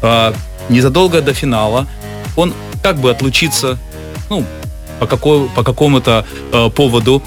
Э, 0.02 0.34
незадолго 0.70 1.22
до 1.22 1.34
финала 1.34 1.88
он 2.36 2.54
как 2.82 2.98
бы 2.98 3.12
отлучится, 3.12 3.78
ну, 4.30 4.46
по, 5.00 5.08
какой, 5.08 5.48
по 5.50 5.64
какому-то 5.64 6.26
э, 6.52 6.70
поводу, 6.70 7.22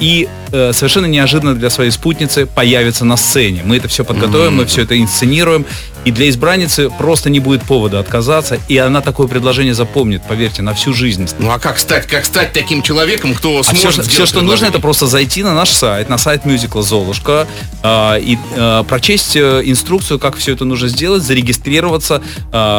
и 0.00 0.28
э, 0.52 0.72
совершенно 0.72 1.06
неожиданно 1.06 1.54
для 1.54 1.70
своей 1.70 1.90
спутницы 1.90 2.46
появится 2.46 3.04
на 3.04 3.16
сцене. 3.16 3.62
Мы 3.64 3.78
это 3.78 3.88
все 3.88 4.04
подготовим, 4.04 4.56
мы 4.56 4.66
все 4.66 4.82
это 4.82 4.98
инсценируем, 4.98 5.64
и 6.04 6.10
для 6.10 6.28
избранницы 6.28 6.90
просто 6.90 7.30
не 7.30 7.40
будет 7.40 7.62
повода 7.62 7.98
отказаться, 7.98 8.58
и 8.68 8.76
она 8.76 9.00
такое 9.00 9.26
предложение 9.26 9.74
запомнит, 9.74 10.22
поверьте, 10.28 10.62
на 10.62 10.74
всю 10.74 10.92
жизнь. 10.92 11.28
Ну 11.38 11.50
а 11.50 11.58
как 11.58 11.78
стать, 11.78 12.06
как 12.06 12.24
стать 12.24 12.52
таким 12.52 12.82
человеком, 12.82 13.34
кто 13.34 13.58
а 13.58 13.64
сможет 13.64 14.04
все, 14.04 14.10
все, 14.10 14.26
что 14.26 14.42
нужно, 14.42 14.66
это 14.66 14.80
просто 14.80 15.06
зайти 15.06 15.42
на 15.42 15.54
наш 15.54 15.70
сайт, 15.70 16.08
на 16.08 16.18
сайт 16.18 16.44
мюзикла 16.44 16.82
«Золушка», 16.82 17.46
э, 17.82 18.20
и 18.20 18.38
э, 18.54 18.84
прочесть 18.86 19.36
э, 19.36 19.62
инструкцию, 19.64 20.18
как 20.18 20.36
все 20.36 20.52
это 20.52 20.64
нужно 20.64 20.88
сделать, 20.88 21.22
зарегистрироваться, 21.22 22.22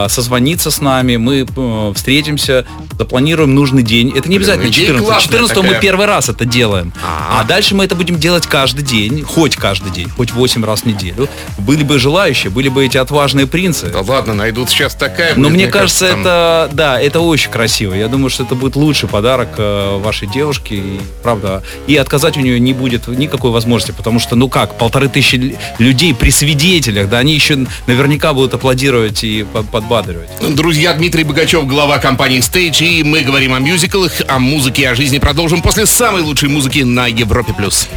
созвониться 0.07 0.71
с 0.71 0.81
нами, 0.81 1.17
мы 1.17 1.45
э, 1.55 1.93
встретимся, 1.95 2.65
запланируем 2.97 3.55
нужный 3.55 3.83
день. 3.83 4.13
Это 4.15 4.29
не 4.29 4.37
обязательно 4.37 4.71
14 4.71 5.23
14 5.23 5.57
мы 5.57 5.79
первый 5.81 6.05
раз 6.05 6.29
это 6.29 6.45
делаем. 6.45 6.74
А-а-а. 6.81 7.41
А 7.41 7.43
дальше 7.43 7.75
мы 7.75 7.85
это 7.85 7.95
будем 7.95 8.19
делать 8.19 8.47
каждый 8.47 8.83
день, 8.83 9.23
хоть 9.23 9.55
каждый 9.55 9.91
день, 9.91 10.09
хоть 10.09 10.31
8 10.31 10.63
раз 10.65 10.81
в 10.81 10.85
неделю. 10.85 11.27
Были 11.57 11.83
бы 11.83 11.99
желающие, 11.99 12.51
были 12.51 12.69
бы 12.69 12.85
эти 12.85 12.97
отважные 12.97 13.47
принцы. 13.47 13.87
Да 13.87 14.01
ладно, 14.01 14.33
найдут 14.33 14.69
сейчас 14.69 14.95
такая. 14.95 15.35
Но 15.35 15.49
мне 15.49 15.67
кажется, 15.67 16.07
кажется 16.07 16.21
это, 16.21 16.69
да, 16.73 16.99
это 16.99 17.19
очень 17.19 17.51
красиво. 17.51 17.93
Я 17.93 18.07
думаю, 18.07 18.29
что 18.29 18.43
это 18.43 18.55
будет 18.55 18.75
лучший 18.75 19.07
подарок 19.09 19.49
э, 19.57 19.97
вашей 19.99 20.27
девушке. 20.27 20.75
И, 20.75 20.99
правда. 21.23 21.63
И 21.87 21.95
отказать 21.95 22.37
у 22.37 22.41
нее 22.41 22.59
не 22.59 22.73
будет 22.73 23.07
никакой 23.07 23.51
возможности, 23.51 23.93
потому 23.95 24.19
что, 24.19 24.35
ну 24.35 24.49
как, 24.49 24.77
полторы 24.77 25.07
тысячи 25.07 25.57
людей 25.79 26.13
при 26.13 26.31
свидетелях, 26.31 27.09
да, 27.09 27.19
они 27.19 27.33
еще 27.33 27.65
наверняка 27.87 28.33
будут 28.33 28.53
аплодировать 28.53 29.23
и 29.23 29.45
подбадривать. 29.71 30.29
Друзья, 30.55 30.93
Дмитрий 30.93 31.23
Богачев, 31.23 31.65
глава 31.67 31.99
компании 31.99 32.39
Stage, 32.39 32.85
и 32.85 33.03
мы 33.03 33.21
говорим 33.21 33.53
о 33.53 33.59
мюзиклах, 33.59 34.13
о 34.27 34.39
музыке, 34.39 34.89
о 34.89 34.95
жизни 34.95 35.19
продолжим 35.19 35.61
после 35.61 35.85
самой 35.85 36.21
лучшей 36.21 36.49
музыки 36.49 36.64
музыки 36.65 36.79
на 36.83 37.05
Европе+. 37.05 37.53
плюс. 37.53 37.87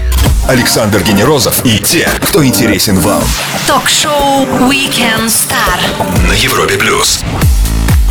Александр 0.47 1.03
Генерозов 1.03 1.65
и 1.65 1.79
те, 1.79 2.07
кто 2.23 2.45
интересен 2.45 2.99
вам. 3.01 3.23
Ток-шоу 3.67 4.45
Weekend 4.69 5.29
Star 5.29 6.29
На 6.29 6.33
Европе+. 6.35 6.77
плюс. 6.77 7.21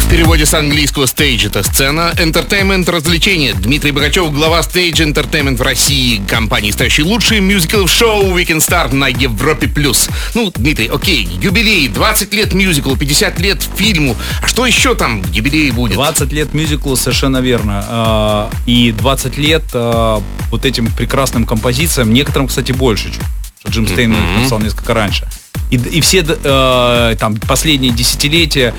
В 0.08 0.10
переводе 0.10 0.46
с 0.46 0.54
английского 0.54 1.06
«стейдж»— 1.06 1.46
это 1.48 1.64
сцена, 1.64 2.14
«entertainment»— 2.16 2.90
развлечение. 2.92 3.54
Дмитрий 3.54 3.92
Богачев, 3.92 4.32
глава 4.32 4.62
«Stage 4.62 5.06
Entertainment» 5.06 5.58
в 5.58 5.62
России, 5.62 6.22
компании, 6.30 6.72
ставящей 6.72 7.04
лучшие 7.04 7.42
мюзиклы 7.42 7.84
в 7.84 7.90
шоу 7.90 8.24
«Weekend 8.38 8.66
Star» 8.66 8.96
на 8.96 9.10
Европе+. 9.10 9.68
плюс. 9.68 10.08
Ну, 10.34 10.50
Дмитрий, 10.56 10.88
окей, 10.88 11.28
юбилей, 11.42 11.90
20 11.90 12.34
лет 12.34 12.54
мюзиклу, 12.54 12.96
50 12.96 13.40
лет 13.42 13.62
фильму. 13.76 14.16
А 14.42 14.48
что 14.48 14.66
еще 14.66 14.96
там 14.96 15.22
в 15.22 15.30
юбилее 15.34 15.74
будет? 15.74 15.96
20 15.96 16.32
лет 16.32 16.54
мюзиклу, 16.54 16.96
совершенно 16.96 17.40
верно. 17.40 17.84
А, 17.90 18.50
И 18.66 18.94
20 18.94 19.38
лет 19.38 19.64
а, 19.74 20.24
вот 20.52 20.64
этим 20.64 20.90
прекрасным 20.90 21.46
композициям, 21.46 22.14
некоторым, 22.14 22.48
кстати, 22.48 22.72
больше, 22.72 23.12
чем 23.12 23.24
что 23.60 23.72
Джим 23.72 23.88
Стейн 23.88 24.16
написал 24.38 24.60
несколько 24.60 24.94
раньше. 24.94 25.28
И, 25.70 25.76
и 25.76 26.00
все 26.00 26.26
э, 26.26 27.16
там 27.20 27.36
последние 27.36 27.92
десятилетия 27.92 28.74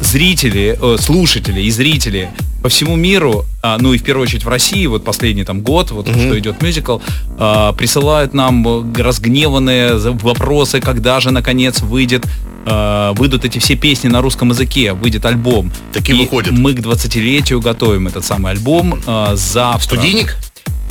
зрители, 0.00 0.78
э, 0.80 0.96
слушатели 0.98 1.62
и 1.62 1.70
зрители 1.70 2.30
по 2.62 2.68
всему 2.68 2.96
миру, 2.96 3.44
а, 3.62 3.76
ну 3.78 3.92
и 3.92 3.98
в 3.98 4.04
первую 4.04 4.22
очередь 4.22 4.44
в 4.44 4.48
России, 4.48 4.86
вот 4.86 5.04
последний 5.04 5.44
там 5.44 5.62
год, 5.62 5.90
вот 5.90 6.08
что 6.08 6.38
идет 6.38 6.62
мюзикл, 6.62 6.98
а, 7.38 7.72
присылают 7.72 8.34
нам 8.34 8.66
э, 8.66 9.02
разгневанные 9.02 9.96
вопросы, 9.96 10.80
когда 10.80 11.18
же 11.20 11.32
наконец 11.32 11.80
выйдет 11.80 12.24
а, 12.64 13.12
выйдут 13.14 13.44
эти 13.44 13.58
все 13.58 13.74
песни 13.74 14.06
на 14.06 14.22
русском 14.22 14.50
языке, 14.50 14.92
выйдет 14.92 15.26
альбом. 15.26 15.72
Так 15.92 16.08
и 16.08 16.12
выходит. 16.12 16.52
Мы 16.52 16.74
к 16.74 16.78
20-летию 16.78 17.60
готовим 17.60 18.06
этот 18.06 18.24
самый 18.24 18.52
альбом 18.52 19.00
завтра. 19.34 19.96
Студийник? 19.96 20.36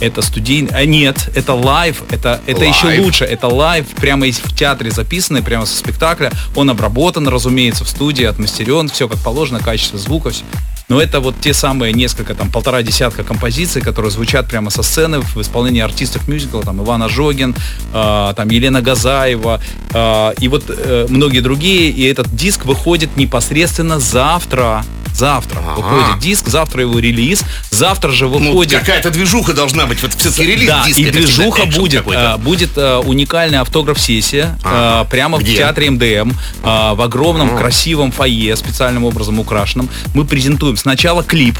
Это 0.01 0.21
студийный... 0.23 0.71
А 0.73 0.83
нет, 0.83 1.29
это 1.35 1.53
live, 1.53 2.03
это, 2.09 2.41
это 2.47 2.65
еще 2.65 2.87
Live. 2.87 3.05
лучше. 3.05 3.23
Это 3.23 3.47
live, 3.47 3.85
прямо 3.99 4.25
из 4.25 4.39
в 4.39 4.53
театре 4.55 4.89
записанный, 4.91 5.43
прямо 5.43 5.65
со 5.65 5.77
спектакля. 5.77 6.31
Он 6.55 6.69
обработан, 6.71 7.27
разумеется, 7.27 7.85
в 7.85 7.89
студии, 7.89 8.25
отмастерен, 8.25 8.89
все 8.89 9.07
как 9.07 9.19
положено, 9.19 9.59
качество 9.59 9.99
звука, 9.99 10.31
все. 10.31 10.43
Но 10.89 10.99
это 10.99 11.21
вот 11.21 11.35
те 11.39 11.53
самые 11.53 11.93
несколько, 11.93 12.35
там, 12.35 12.51
полтора 12.51 12.81
десятка 12.81 13.23
композиций, 13.23 13.81
которые 13.81 14.11
звучат 14.11 14.49
прямо 14.49 14.69
со 14.71 14.83
сцены 14.83 15.21
в 15.21 15.37
исполнении 15.39 15.81
артистов 15.81 16.27
мюзикла, 16.27 16.63
там, 16.63 16.83
Иван 16.83 17.03
Ожогин, 17.03 17.55
а, 17.93 18.33
там, 18.33 18.49
Елена 18.49 18.81
Газаева, 18.81 19.61
а, 19.93 20.31
и 20.31 20.49
вот 20.49 20.65
э, 20.67 21.05
многие 21.07 21.39
другие. 21.39 21.91
И 21.91 22.03
этот 22.03 22.35
диск 22.35 22.65
выходит 22.65 23.15
непосредственно 23.15 23.99
завтра. 23.99 24.83
Завтра 25.13 25.59
Ага. 25.59 25.81
выходит 25.81 26.19
диск, 26.19 26.47
завтра 26.47 26.81
его 26.81 26.97
релиз, 26.99 27.43
завтра 27.69 28.11
же 28.11 28.25
Ну, 28.27 28.39
выходит... 28.39 28.79
какая-то 28.79 29.09
движуха 29.11 29.53
должна 29.53 29.85
быть. 29.85 30.01
Вот 30.01 30.13
все-таки 30.13 30.45
релиз 30.45 30.67
Да, 30.67 30.83
диска, 30.85 31.01
и 31.01 31.11
движуха 31.11 31.65
будет. 31.65 32.03
а, 32.07 32.37
будет 32.37 32.71
а, 32.77 32.99
уникальная 33.01 33.61
автограф-сессия 33.61 34.57
а, 34.63 35.05
прямо 35.05 35.37
Где? 35.37 35.53
в 35.53 35.57
театре 35.57 35.89
МДМ, 35.91 36.31
а, 36.63 36.95
в 36.95 37.01
огромном 37.01 37.57
красивом 37.57 38.11
фойе, 38.11 38.55
специальным 38.55 39.03
образом 39.05 39.39
украшенном. 39.39 39.89
Мы 40.13 40.25
презентуем 40.25 40.77
сначала 40.77 41.23
клип, 41.23 41.57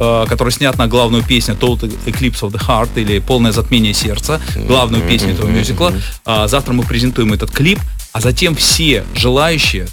а, 0.00 0.26
который 0.26 0.50
снят 0.52 0.76
на 0.78 0.86
главную 0.86 1.22
песню 1.24 1.54
Total 1.54 1.90
Eclipse 2.06 2.40
of 2.42 2.50
the 2.52 2.60
Heart 2.66 2.90
или 2.96 3.18
Полное 3.20 3.52
затмение 3.52 3.94
сердца, 3.94 4.40
главную 4.56 5.02
песню 5.08 5.32
этого 5.32 5.48
мюзикла. 5.48 5.92
А, 6.24 6.46
Завтра 6.48 6.72
мы 6.72 6.82
презентуем 6.84 7.32
этот 7.32 7.50
клип, 7.50 7.78
а 8.12 8.20
затем 8.20 8.54
все 8.54 9.04
желающие 9.14 9.86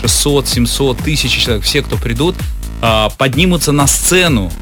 600, 0.00 0.48
700, 0.48 0.98
тысячи 0.98 1.40
человек, 1.40 1.64
все, 1.64 1.82
кто 1.82 1.96
придут, 1.96 2.36
а, 2.82 3.10
поднимутся 3.10 3.72
на 3.72 3.86
сцену. 3.86 4.52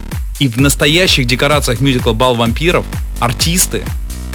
И 0.40 0.48
в 0.48 0.56
настоящих 0.56 1.26
декорациях 1.26 1.80
мюзикла 1.80 2.12
«Бал 2.12 2.34
вампиров» 2.34 2.84
артисты, 3.20 3.84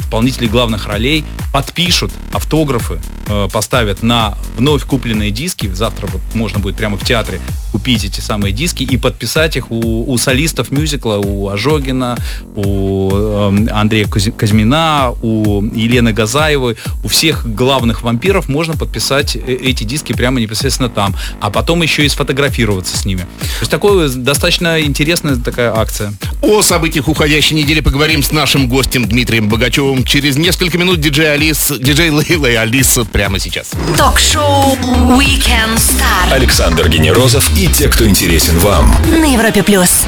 исполнители 0.10 0.48
главных 0.48 0.88
ролей 0.88 1.24
подпишут 1.54 2.12
автографы, 2.34 3.00
э, 3.28 3.48
поставят 3.52 4.02
на 4.02 4.36
вновь 4.58 4.84
купленные 4.84 5.30
диски. 5.30 5.68
Завтра 5.72 6.08
вот 6.08 6.22
можно 6.34 6.58
будет 6.58 6.78
прямо 6.78 6.98
в 6.98 7.06
театре 7.06 7.40
купить 7.72 8.04
эти 8.04 8.20
самые 8.20 8.52
диски 8.52 8.84
и 8.84 8.98
подписать 8.98 9.56
их 9.56 9.72
у, 9.72 10.12
у 10.12 10.18
солистов 10.18 10.72
мюзикла, 10.72 11.18
у 11.18 11.50
Ожогина, 11.50 12.18
у 12.56 13.12
эм, 13.12 13.70
Андрея 13.72 14.08
Казьмина, 14.08 15.14
у 15.22 15.64
Елены 15.64 16.12
Газаевой, 16.12 16.78
у 17.04 17.08
всех 17.08 17.46
главных 17.54 18.02
вампиров 18.02 18.50
можно 18.50 18.76
подписать 18.76 19.36
э- 19.36 19.40
эти 19.40 19.84
диски 19.84 20.14
прямо 20.14 20.40
непосредственно 20.40 20.90
там, 20.90 21.16
а 21.40 21.52
потом 21.52 21.84
еще 21.84 22.06
и 22.06 22.10
сфотографироваться 22.10 22.98
с 22.98 23.06
ними. 23.06 23.22
То 23.22 23.60
есть 23.62 23.72
такое 23.72 24.10
достаточно 24.10 24.82
интересная 24.82 25.36
такая 25.36 25.76
акция. 25.76 26.14
О 26.42 26.64
событиях 26.64 27.08
уходящей 27.08 27.56
недели 27.56 27.82
поговорим 27.82 28.24
с 28.24 28.32
нашим 28.32 28.68
гостем 28.68 29.06
Дмитрием 29.06 29.50
Богачевым 29.50 29.99
через 30.06 30.38
несколько 30.38 30.78
минут 30.78 31.00
диджей 31.00 31.34
Алис, 31.34 31.72
диджей 31.80 32.10
Лейла 32.10 32.48
и 32.48 32.56
Алиса 32.56 33.06
прямо 33.06 33.40
сейчас. 33.40 33.72
Ток-шоу 33.98 34.76
Weekend 35.18 35.78
Star 35.78 36.32
Александр 36.32 36.88
Генерозов 36.90 37.50
и 37.58 37.68
те, 37.68 37.88
кто 37.88 38.08
интересен 38.08 38.58
вам. 38.60 38.96
на 39.12 39.34
Европе 39.34 39.64
плюс. 39.64 40.06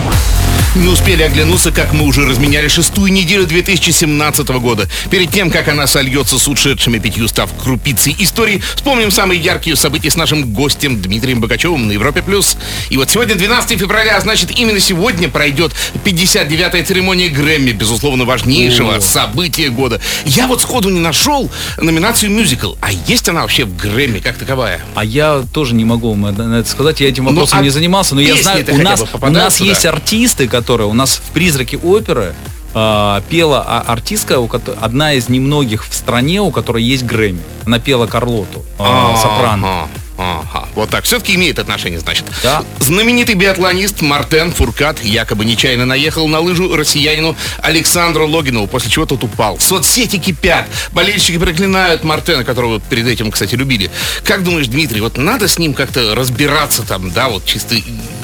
Не 0.73 0.87
успели 0.87 1.21
оглянуться, 1.23 1.69
как 1.73 1.91
мы 1.91 2.05
уже 2.05 2.25
разменяли 2.25 2.69
шестую 2.69 3.11
неделю 3.11 3.45
2017 3.45 4.47
года. 4.61 4.87
Перед 5.09 5.29
тем, 5.29 5.51
как 5.51 5.67
она 5.67 5.85
сольется 5.85 6.39
с 6.39 6.47
ушедшими 6.47 6.97
пятью 6.97 7.27
став 7.27 7.49
крупицей 7.61 8.15
истории, 8.17 8.63
вспомним 8.75 9.11
самые 9.11 9.41
яркие 9.41 9.75
события 9.75 10.09
с 10.09 10.15
нашим 10.15 10.53
гостем 10.53 11.01
Дмитрием 11.01 11.41
Богачевым 11.41 11.89
на 11.89 11.91
Европе+. 11.91 12.21
плюс. 12.21 12.55
И 12.89 12.95
вот 12.95 13.09
сегодня 13.09 13.35
12 13.35 13.77
февраля, 13.77 14.15
а 14.15 14.21
значит 14.21 14.57
именно 14.57 14.79
сегодня 14.79 15.27
пройдет 15.27 15.73
59-я 16.05 16.85
церемония 16.85 17.27
Грэмми, 17.27 17.71
безусловно, 17.71 18.23
важнейшего 18.23 19.01
события 19.01 19.67
года. 19.67 19.99
Я 20.23 20.47
вот 20.47 20.61
сходу 20.61 20.87
не 20.87 21.01
нашел 21.01 21.51
номинацию 21.81 22.31
мюзикл. 22.31 22.75
А 22.79 22.93
есть 22.93 23.27
она 23.27 23.41
вообще 23.41 23.65
в 23.65 23.75
Грэмми 23.75 24.19
как 24.19 24.37
таковая? 24.37 24.79
А 24.95 25.03
я 25.03 25.43
тоже 25.53 25.75
не 25.75 25.83
могу 25.83 26.11
вам 26.13 26.21
на 26.21 26.59
это 26.59 26.69
сказать, 26.69 27.01
я 27.01 27.09
этим 27.09 27.25
Ну, 27.25 27.31
вопросом 27.31 27.59
а 27.59 27.61
не 27.61 27.69
занимался, 27.69 28.15
но 28.15 28.21
я 28.21 28.41
знаю, 28.41 28.65
у 28.71 28.77
нас, 28.77 29.03
у 29.19 29.29
нас 29.29 29.59
есть 29.59 29.85
артисты, 29.85 30.47
которые 30.47 30.60
у 30.69 30.93
нас 30.93 31.17
в 31.17 31.31
«Призраке 31.31 31.77
оперы» 31.77 32.33
а, 32.73 33.21
пела 33.29 33.63
а, 33.67 33.81
артистка, 33.87 34.39
у 34.39 34.47
кото- 34.47 34.77
одна 34.79 35.13
из 35.13 35.29
немногих 35.29 35.85
в 35.85 35.93
стране, 35.93 36.41
у 36.41 36.51
которой 36.51 36.83
есть 36.83 37.03
Грэмми. 37.03 37.41
Она 37.65 37.79
пела 37.79 38.07
Карлоту, 38.07 38.65
а, 38.79 39.15
сопрано. 39.17 39.89
Ага. 40.17 40.67
Вот 40.75 40.89
так. 40.89 41.03
Все-таки 41.03 41.33
имеет 41.33 41.57
отношение, 41.57 41.99
значит. 41.99 42.25
Да. 42.43 42.63
Знаменитый 42.79 43.33
биатлонист 43.33 44.01
Мартен 44.01 44.51
Фуркат 44.51 45.03
якобы 45.03 45.45
нечаянно 45.45 45.85
наехал 45.85 46.27
на 46.27 46.39
лыжу 46.39 46.75
россиянину 46.75 47.35
Александру 47.61 48.27
Логинову, 48.27 48.67
после 48.67 48.91
чего 48.91 49.07
тот 49.07 49.23
упал. 49.23 49.59
Соцсети 49.59 50.17
кипят. 50.17 50.67
Болельщики 50.91 51.39
проклинают 51.39 52.03
Мартена, 52.03 52.43
которого 52.43 52.79
перед 52.79 53.07
этим, 53.07 53.31
кстати, 53.31 53.55
любили. 53.55 53.89
Как 54.23 54.43
думаешь, 54.43 54.67
Дмитрий, 54.67 55.01
вот 55.01 55.17
надо 55.17 55.47
с 55.47 55.57
ним 55.57 55.73
как-то 55.73 56.13
разбираться 56.13 56.83
там, 56.83 57.09
да, 57.11 57.29
вот 57.29 57.45
чисто... 57.45 57.75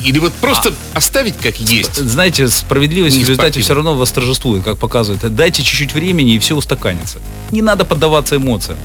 Или 0.07 0.19
вот 0.19 0.31
просто 0.33 0.73
оставить 0.93 1.35
как 1.35 1.59
есть? 1.59 1.95
Знаете, 1.95 2.47
справедливость 2.47 3.17
в 3.17 3.19
результате 3.19 3.59
все 3.59 3.73
равно 3.73 3.93
восторжествует, 3.93 4.63
как 4.63 4.77
показывает. 4.77 5.35
Дайте 5.35 5.63
чуть-чуть 5.63 5.93
времени, 5.93 6.35
и 6.35 6.39
все 6.39 6.55
устаканится. 6.55 7.19
Не 7.51 7.61
надо 7.61 7.83
поддаваться 7.83 8.37
эмоциям. 8.37 8.77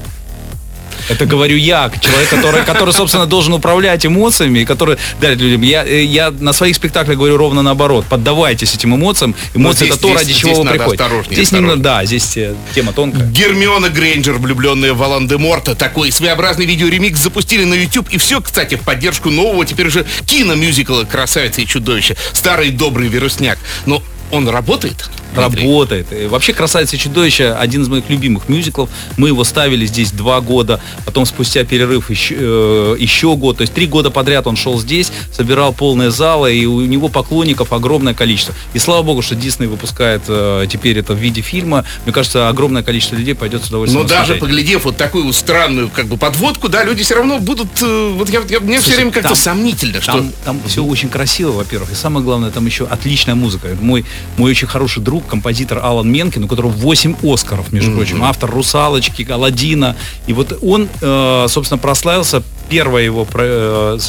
Это 1.09 1.25
говорю 1.25 1.57
я, 1.57 1.91
человек, 2.01 2.29
который, 2.29 2.63
который, 2.65 2.93
собственно, 2.93 3.25
должен 3.25 3.53
управлять 3.53 4.05
эмоциями, 4.05 4.63
который 4.63 4.97
дарит 5.19 5.39
людям. 5.39 5.61
Я, 5.61 5.83
э, 5.85 6.03
я 6.03 6.31
на 6.31 6.53
своих 6.53 6.75
спектаклях 6.75 7.17
говорю 7.17 7.37
ровно 7.37 7.61
наоборот. 7.61 8.05
Поддавайтесь 8.09 8.73
этим 8.73 8.95
эмоциям. 8.95 9.35
Эмоции 9.53 9.85
здесь- 9.85 9.91
это 9.97 10.01
то, 10.01 10.07
здесь- 10.09 10.17
ради 10.21 10.33
чего 10.33 10.49
здесь 10.51 10.59
вы 10.63 10.69
приходите. 10.71 11.03
здесь 11.31 11.51
немного, 11.51 11.75
да, 11.81 12.05
здесь 12.05 12.37
э, 12.37 12.55
тема 12.73 12.93
тонкая. 12.93 13.25
Гермиона 13.27 13.89
Грейнджер, 13.89 14.33
влюбленная 14.33 14.93
в 14.93 14.97
Волан-де-Морта. 14.97 15.75
Такой 15.75 16.11
своеобразный 16.11 16.65
видеоремикс 16.65 17.19
запустили 17.21 17.63
на 17.65 17.73
YouTube. 17.73 18.09
И 18.11 18.17
все, 18.17 18.41
кстати, 18.41 18.75
в 18.75 18.81
поддержку 18.81 19.29
нового 19.29 19.65
теперь 19.65 19.87
уже 19.87 20.05
киномюзикла 20.25 21.03
«Красавица 21.03 21.61
и 21.61 21.65
чудовище». 21.65 22.15
Старый 22.33 22.69
добрый 22.71 23.07
вирусняк. 23.09 23.57
Но 23.85 24.01
он 24.31 24.47
работает? 24.47 25.09
Дмитрий? 25.33 25.63
Работает. 25.67 26.07
И 26.13 26.27
Вообще 26.27 26.53
«Красавица 26.53 26.95
и 26.95 26.99
чудовище» 26.99 27.51
один 27.51 27.81
из 27.83 27.87
моих 27.89 28.09
любимых 28.09 28.49
мюзиклов. 28.49 28.89
Мы 29.17 29.29
его 29.29 29.43
ставили 29.43 29.85
здесь 29.85 30.11
два 30.11 30.41
года, 30.41 30.79
потом 31.05 31.25
спустя 31.25 31.63
перерыв 31.63 32.09
еще, 32.09 32.35
э, 32.37 32.95
еще 32.99 33.35
год. 33.35 33.57
То 33.57 33.61
есть 33.61 33.73
три 33.73 33.85
года 33.87 34.11
подряд 34.11 34.47
он 34.47 34.55
шел 34.55 34.79
здесь, 34.79 35.11
собирал 35.31 35.73
полные 35.73 36.11
залы, 36.11 36.55
и 36.55 36.65
у 36.65 36.81
него 36.81 37.07
поклонников 37.09 37.73
огромное 37.73 38.13
количество. 38.13 38.53
И 38.73 38.79
слава 38.79 39.03
богу, 39.03 39.21
что 39.21 39.35
Дисней 39.35 39.67
выпускает 39.67 40.23
э, 40.27 40.65
теперь 40.69 40.97
это 40.99 41.13
в 41.13 41.17
виде 41.17 41.41
фильма. 41.41 41.85
Мне 42.05 42.13
кажется, 42.13 42.49
огромное 42.49 42.83
количество 42.83 43.15
людей 43.15 43.33
пойдет 43.35 43.63
с 43.63 43.67
удовольствием 43.69 44.03
Но 44.03 44.07
даже 44.07 44.25
смотреть. 44.25 44.41
поглядев 44.41 44.85
вот 44.85 44.97
такую 44.97 45.31
странную 45.33 45.89
как 45.89 46.07
бы 46.07 46.17
подводку, 46.17 46.69
да, 46.69 46.83
люди 46.83 47.03
все 47.03 47.15
равно 47.15 47.39
будут... 47.39 47.67
э, 47.81 48.11
вот 48.15 48.29
я, 48.29 48.41
я- 48.49 48.59
мне 48.59 48.77
все 48.77 48.83
Слушай, 48.89 48.95
время 48.97 49.11
как-то 49.11 49.29
там- 49.29 49.37
сомнительно, 49.37 50.01
что... 50.01 50.11
Там, 50.13 50.31
там 50.45 50.59
все 50.67 50.83
очень 50.83 51.09
красиво, 51.09 51.51
во-первых. 51.51 51.91
И 51.91 51.95
самое 51.95 52.23
главное, 52.25 52.51
там 52.51 52.65
еще 52.65 52.85
отличная 52.85 53.35
музыка. 53.35 53.69
Мой, 53.81 54.05
мой 54.37 54.51
очень 54.51 54.67
хороший 54.67 55.01
друг, 55.01 55.22
композитор 55.27 55.79
Алан 55.83 56.11
Менкин, 56.11 56.43
у 56.43 56.47
которого 56.47 56.71
8 56.71 57.15
Оскаров, 57.23 57.71
между 57.71 57.91
прочим. 57.95 58.23
Автор 58.23 58.49
«Русалочки», 58.49 59.27
«Аладдина». 59.29 59.95
И 60.27 60.33
вот 60.33 60.57
он, 60.61 60.89
э, 61.01 61.45
собственно, 61.49 61.77
прославился 61.77 62.43
первый 62.69 63.05
его 63.05 63.27
э, 63.33 63.99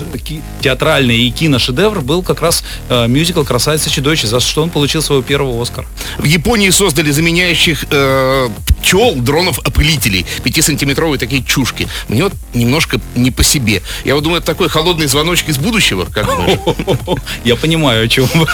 театральный 0.60 1.18
и 1.18 1.30
киношедевр 1.30 2.00
был 2.00 2.22
как 2.22 2.40
раз 2.40 2.64
э, 2.88 3.06
мюзикл 3.08 3.42
«Красавица 3.42 3.90
чудовище», 3.90 4.26
за 4.26 4.40
что 4.40 4.62
он 4.62 4.70
получил 4.70 5.02
своего 5.02 5.22
первого 5.22 5.60
Оскара. 5.62 5.86
В 6.18 6.24
Японии 6.24 6.70
создали 6.70 7.10
заменяющих 7.10 7.84
э, 7.90 8.48
пчел 8.84 9.14
дронов-опылителей. 9.14 10.26
Пятисантиметровые 10.42 11.18
такие 11.18 11.42
чушки. 11.42 11.88
Мне 12.08 12.24
вот 12.24 12.34
немножко 12.52 13.00
не 13.14 13.30
по 13.30 13.42
себе. 13.42 13.82
Я 14.04 14.14
вот 14.14 14.24
думаю, 14.24 14.38
это 14.38 14.46
такой 14.46 14.68
холодный 14.68 15.06
звоночек 15.06 15.48
из 15.48 15.56
будущего. 15.56 16.04
Как 16.04 16.28
Я 17.44 17.56
понимаю, 17.56 18.04
о 18.04 18.08
чем 18.08 18.28
вы. 18.34 18.46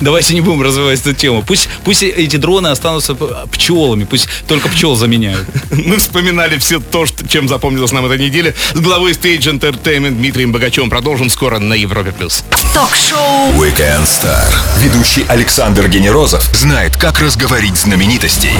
Давайте 0.00 0.34
не 0.34 0.40
будем 0.40 0.62
развивать 0.62 1.00
эту 1.00 1.14
тему. 1.14 1.42
Пусть, 1.42 1.68
пусть 1.84 2.04
эти 2.04 2.36
дроны 2.36 2.68
останутся 2.68 3.14
пчелами, 3.14 4.04
пусть 4.04 4.28
только 4.46 4.68
пчел 4.68 4.94
заменяют. 4.94 5.48
Мы 5.70 5.96
вспоминали 5.96 6.56
все 6.58 6.78
то, 6.78 7.04
что, 7.06 7.26
чем 7.26 7.48
запомнилась 7.48 7.90
нам 7.90 8.06
эта 8.06 8.22
неделя 8.22 8.54
с 8.74 8.78
главой 8.78 9.12
Stage 9.12 9.58
Entertainment 9.58 10.16
Дмитрием 10.16 10.52
Богачевым. 10.52 10.90
Продолжим 10.90 11.28
скоро 11.28 11.58
на 11.58 11.74
Европе+. 11.74 12.12
плюс. 12.12 12.44
Ток-шоу 12.72 13.52
Weekend 13.54 14.04
Star. 14.04 14.46
Ведущий 14.78 15.24
Александр 15.28 15.88
Генерозов 15.88 16.44
знает, 16.54 16.96
как 16.96 17.18
разговорить 17.18 17.76
знаменитостей 17.76 18.54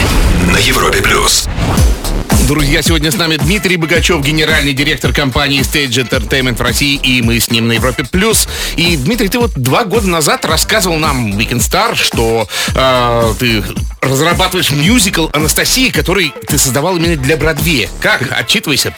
на 0.53 0.59
Европе+. 0.59 0.80
Плюс. 0.81 1.47
Друзья, 2.49 2.81
сегодня 2.81 3.11
с 3.11 3.17
нами 3.17 3.37
Дмитрий 3.37 3.77
Богачев, 3.77 4.25
генеральный 4.25 4.73
директор 4.73 5.13
компании 5.13 5.61
Stage 5.61 6.09
Entertainment 6.09 6.57
в 6.57 6.63
России, 6.63 6.97
и 6.97 7.21
мы 7.23 7.39
с 7.39 7.51
ним 7.51 7.69
на 7.69 7.73
Европе 7.73 8.05
Плюс. 8.11 8.49
И, 8.77 8.97
Дмитрий, 8.97 9.29
ты 9.29 9.39
вот 9.39 9.53
два 9.55 9.85
года 9.85 10.09
назад 10.09 10.45
рассказывал 10.45 10.97
нам 10.97 11.39
Weekend 11.39 11.59
Star, 11.59 11.95
что 11.95 12.49
э, 12.75 13.35
ты 13.39 13.63
разрабатываешь 14.01 14.71
мюзикл 14.71 15.29
Анастасии, 15.33 15.91
который 15.91 16.33
ты 16.47 16.59
создавал 16.59 16.97
именно 16.97 17.17
для 17.17 17.37
Бродвея. 17.37 17.89
Как? 18.01 18.33
Отчитывайся. 18.33 18.95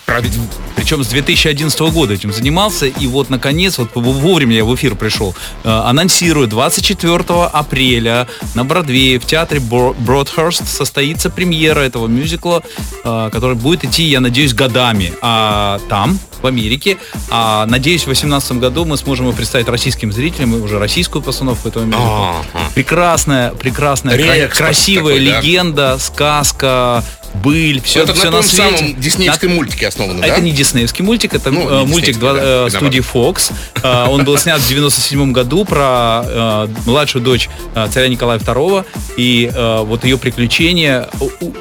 Причем 0.76 1.04
с 1.04 1.08
2011 1.08 1.78
года 1.92 2.14
этим 2.14 2.32
занимался, 2.32 2.86
и 2.86 3.06
вот, 3.06 3.30
наконец, 3.30 3.78
вот 3.78 3.90
вовремя 3.94 4.56
я 4.56 4.64
в 4.64 4.74
эфир 4.74 4.94
пришел, 4.94 5.34
э, 5.64 5.68
анонсирую, 5.68 6.48
24 6.48 7.44
апреля 7.52 8.26
на 8.54 8.64
Бродвее 8.64 9.18
в 9.18 9.26
театре 9.26 9.60
Бродхерст 9.60 10.66
состоится 10.66 11.30
премьера 11.30 11.80
этого 11.80 12.06
мюзикла, 12.06 12.62
э, 13.04 13.30
который 13.32 13.56
будет 13.56 13.84
идти, 13.84 14.04
я 14.04 14.20
надеюсь, 14.20 14.54
годами. 14.54 15.12
А 15.20 15.80
там, 15.88 16.18
в 16.42 16.46
Америке. 16.46 16.98
А 17.30 17.66
надеюсь, 17.66 18.02
в 18.02 18.06
2018 18.06 18.52
году 18.52 18.84
мы 18.84 18.96
сможем 18.96 19.26
его 19.26 19.36
представить 19.36 19.68
российским 19.68 20.12
зрителям, 20.12 20.54
и 20.54 20.58
уже 20.58 20.78
российскую 20.78 21.22
постановку 21.22 21.68
этого 21.68 21.84
мюзикла. 21.84 22.36
Прекрасная, 22.74 23.50
прекрасная, 23.52 24.16
кра- 24.16 24.48
красивая 24.48 25.14
такой, 25.14 25.18
легенда, 25.20 25.92
да? 25.94 25.98
сказка, 25.98 27.04
быль, 27.34 27.80
все 27.82 28.02
это, 28.02 28.14
все 28.14 28.30
на, 28.30 28.38
на 28.38 28.42
свете. 28.42 28.76
самом 28.76 29.00
диснеевском 29.00 29.50
на... 29.50 29.56
мультике 29.56 29.88
основано, 29.88 30.20
да? 30.20 30.26
Это 30.26 30.40
не 30.40 30.52
диснеевский 30.52 31.04
мультик, 31.04 31.34
это 31.34 31.50
ну, 31.50 31.68
э, 31.68 31.84
мультик 31.84 32.18
два, 32.18 32.34
да, 32.34 32.66
э, 32.66 32.70
студии 32.70 33.00
Fox. 33.00 33.52
Э, 33.82 34.06
он 34.08 34.24
был 34.24 34.36
снят 34.38 34.60
в 34.60 34.68
97 34.68 35.32
году 35.32 35.64
про 35.64 36.66
младшую 36.86 37.22
дочь 37.22 37.48
царя 37.90 38.08
Николая 38.08 38.38
II, 38.38 38.84
и 39.16 39.50
вот 39.54 40.04
ее 40.04 40.18
приключения, 40.18 41.08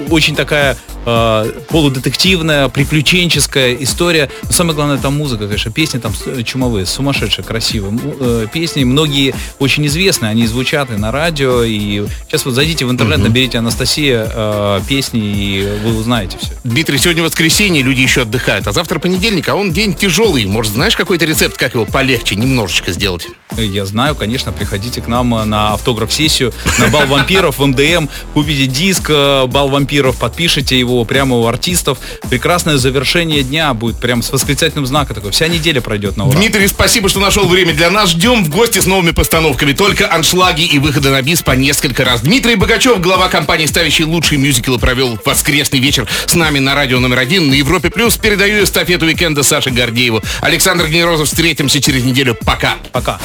очень 0.10 0.36
такая 0.36 0.78
полудетективная, 1.04 2.70
приключенческая 2.70 3.74
история. 3.76 4.30
Но 4.44 4.52
самое 4.52 4.76
главное, 4.76 4.98
там 4.98 5.18
музыка, 5.18 5.48
конечно, 5.48 5.72
песни 5.72 5.98
там 5.98 6.14
чумовые, 6.44 6.86
сумасшедшие, 6.86 7.44
красивые 7.44 8.48
песни. 8.48 8.84
Многие 8.84 9.34
очень 9.58 9.86
известны, 9.88 10.28
они 10.28 10.46
звучат 10.46 10.92
и 10.92 10.96
на 10.96 11.12
радио, 11.12 11.64
и 11.64 12.06
сейчас 12.28 12.46
вот 12.46 12.54
зайдите 12.54 12.86
в 12.86 12.92
интернет, 12.92 13.20
наберите 13.20 13.58
Анастасия 13.58 14.80
песни, 14.88 15.22
и 15.22 15.61
вы 15.84 15.98
узнаете 15.98 16.38
все. 16.38 16.52
Дмитрий, 16.64 16.98
сегодня 16.98 17.24
воскресенье, 17.24 17.82
люди 17.82 18.02
еще 18.02 18.22
отдыхают, 18.22 18.68
а 18.68 18.72
завтра 18.72 19.00
понедельник, 19.00 19.50
а 19.50 19.56
он 19.56 19.72
день 19.72 19.94
тяжелый. 19.94 20.46
Может, 20.46 20.74
знаешь 20.74 20.96
какой-то 20.96 21.26
рецепт, 21.26 21.58
как 21.58 21.74
его 21.74 21.86
полегче 21.86 22.36
немножечко 22.36 22.92
сделать? 22.92 23.28
Я 23.58 23.86
знаю, 23.86 24.16
конечно, 24.16 24.52
приходите 24.52 25.02
к 25.02 25.08
нам 25.08 25.30
на 25.50 25.74
автограф-сессию, 25.74 26.54
на 26.80 26.88
бал 26.88 27.06
вампиров 27.08 27.60
в 27.60 27.66
МДМ, 27.66 28.08
купите 28.34 28.66
диск 28.66 29.10
э, 29.10 29.46
бал 29.48 29.70
вампиров, 29.70 30.18
подпишите 30.18 30.80
его 30.80 31.04
прямо 31.04 31.38
у 31.38 31.46
артистов. 31.46 31.98
Прекрасное 32.30 32.78
завершение 32.78 33.44
дня 33.44 33.74
будет 33.74 33.98
прям 33.98 34.22
с 34.22 34.32
восклицательным 34.32 34.86
знаком 34.86 35.16
такой. 35.16 35.32
Вся 35.32 35.48
неделя 35.48 35.82
пройдет 35.82 36.18
на 36.18 36.26
ура. 36.28 36.38
Дмитрий, 36.38 36.68
спасибо, 36.68 37.10
что 37.10 37.20
нашел 37.20 37.48
время 37.48 37.74
для 37.74 37.90
нас. 37.90 38.12
Ждем 38.12 38.44
в 38.46 38.50
гости 38.50 38.80
с 38.80 38.86
новыми 38.86 39.12
постановками. 39.12 39.74
Только 39.74 40.12
аншлаги 40.12 40.64
и 40.64 40.80
выходы 40.80 41.10
на 41.10 41.22
бис 41.22 41.42
по 41.42 41.52
несколько 41.52 42.06
раз. 42.06 42.22
Дмитрий 42.22 42.56
Богачев, 42.56 43.00
глава 43.02 43.28
компании, 43.28 43.66
ставящий 43.66 44.06
лучшие 44.06 44.40
мюзиклы, 44.40 44.80
провел 44.80 45.18
воскресный 45.52 45.80
вечер 45.80 46.08
с 46.26 46.34
нами 46.34 46.60
на 46.60 46.76
радио 46.76 47.00
номер 47.00 47.20
один 47.20 47.50
на 47.50 47.54
Европе 47.54 47.90
Плюс. 47.90 48.16
Передаю 48.16 48.64
эстафету 48.64 49.06
уикенда 49.06 49.44
Саше 49.44 49.70
Гордееву. 49.70 50.22
Александр 50.40 50.88
Генерозов, 50.88 51.28
встретимся 51.28 51.82
через 51.82 52.06
неделю. 52.06 52.38
Пока. 52.46 52.76
Пока. 52.94 53.20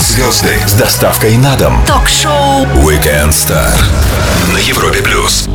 Звезды 0.00 0.58
с 0.66 0.72
доставкой 0.72 1.36
на 1.36 1.54
дом. 1.56 1.84
Ток-шоу 1.86 2.64
Weekend 2.82 3.30
Star 3.30 3.78
на 4.54 4.58
Европе 4.58 5.02
Плюс. 5.02 5.46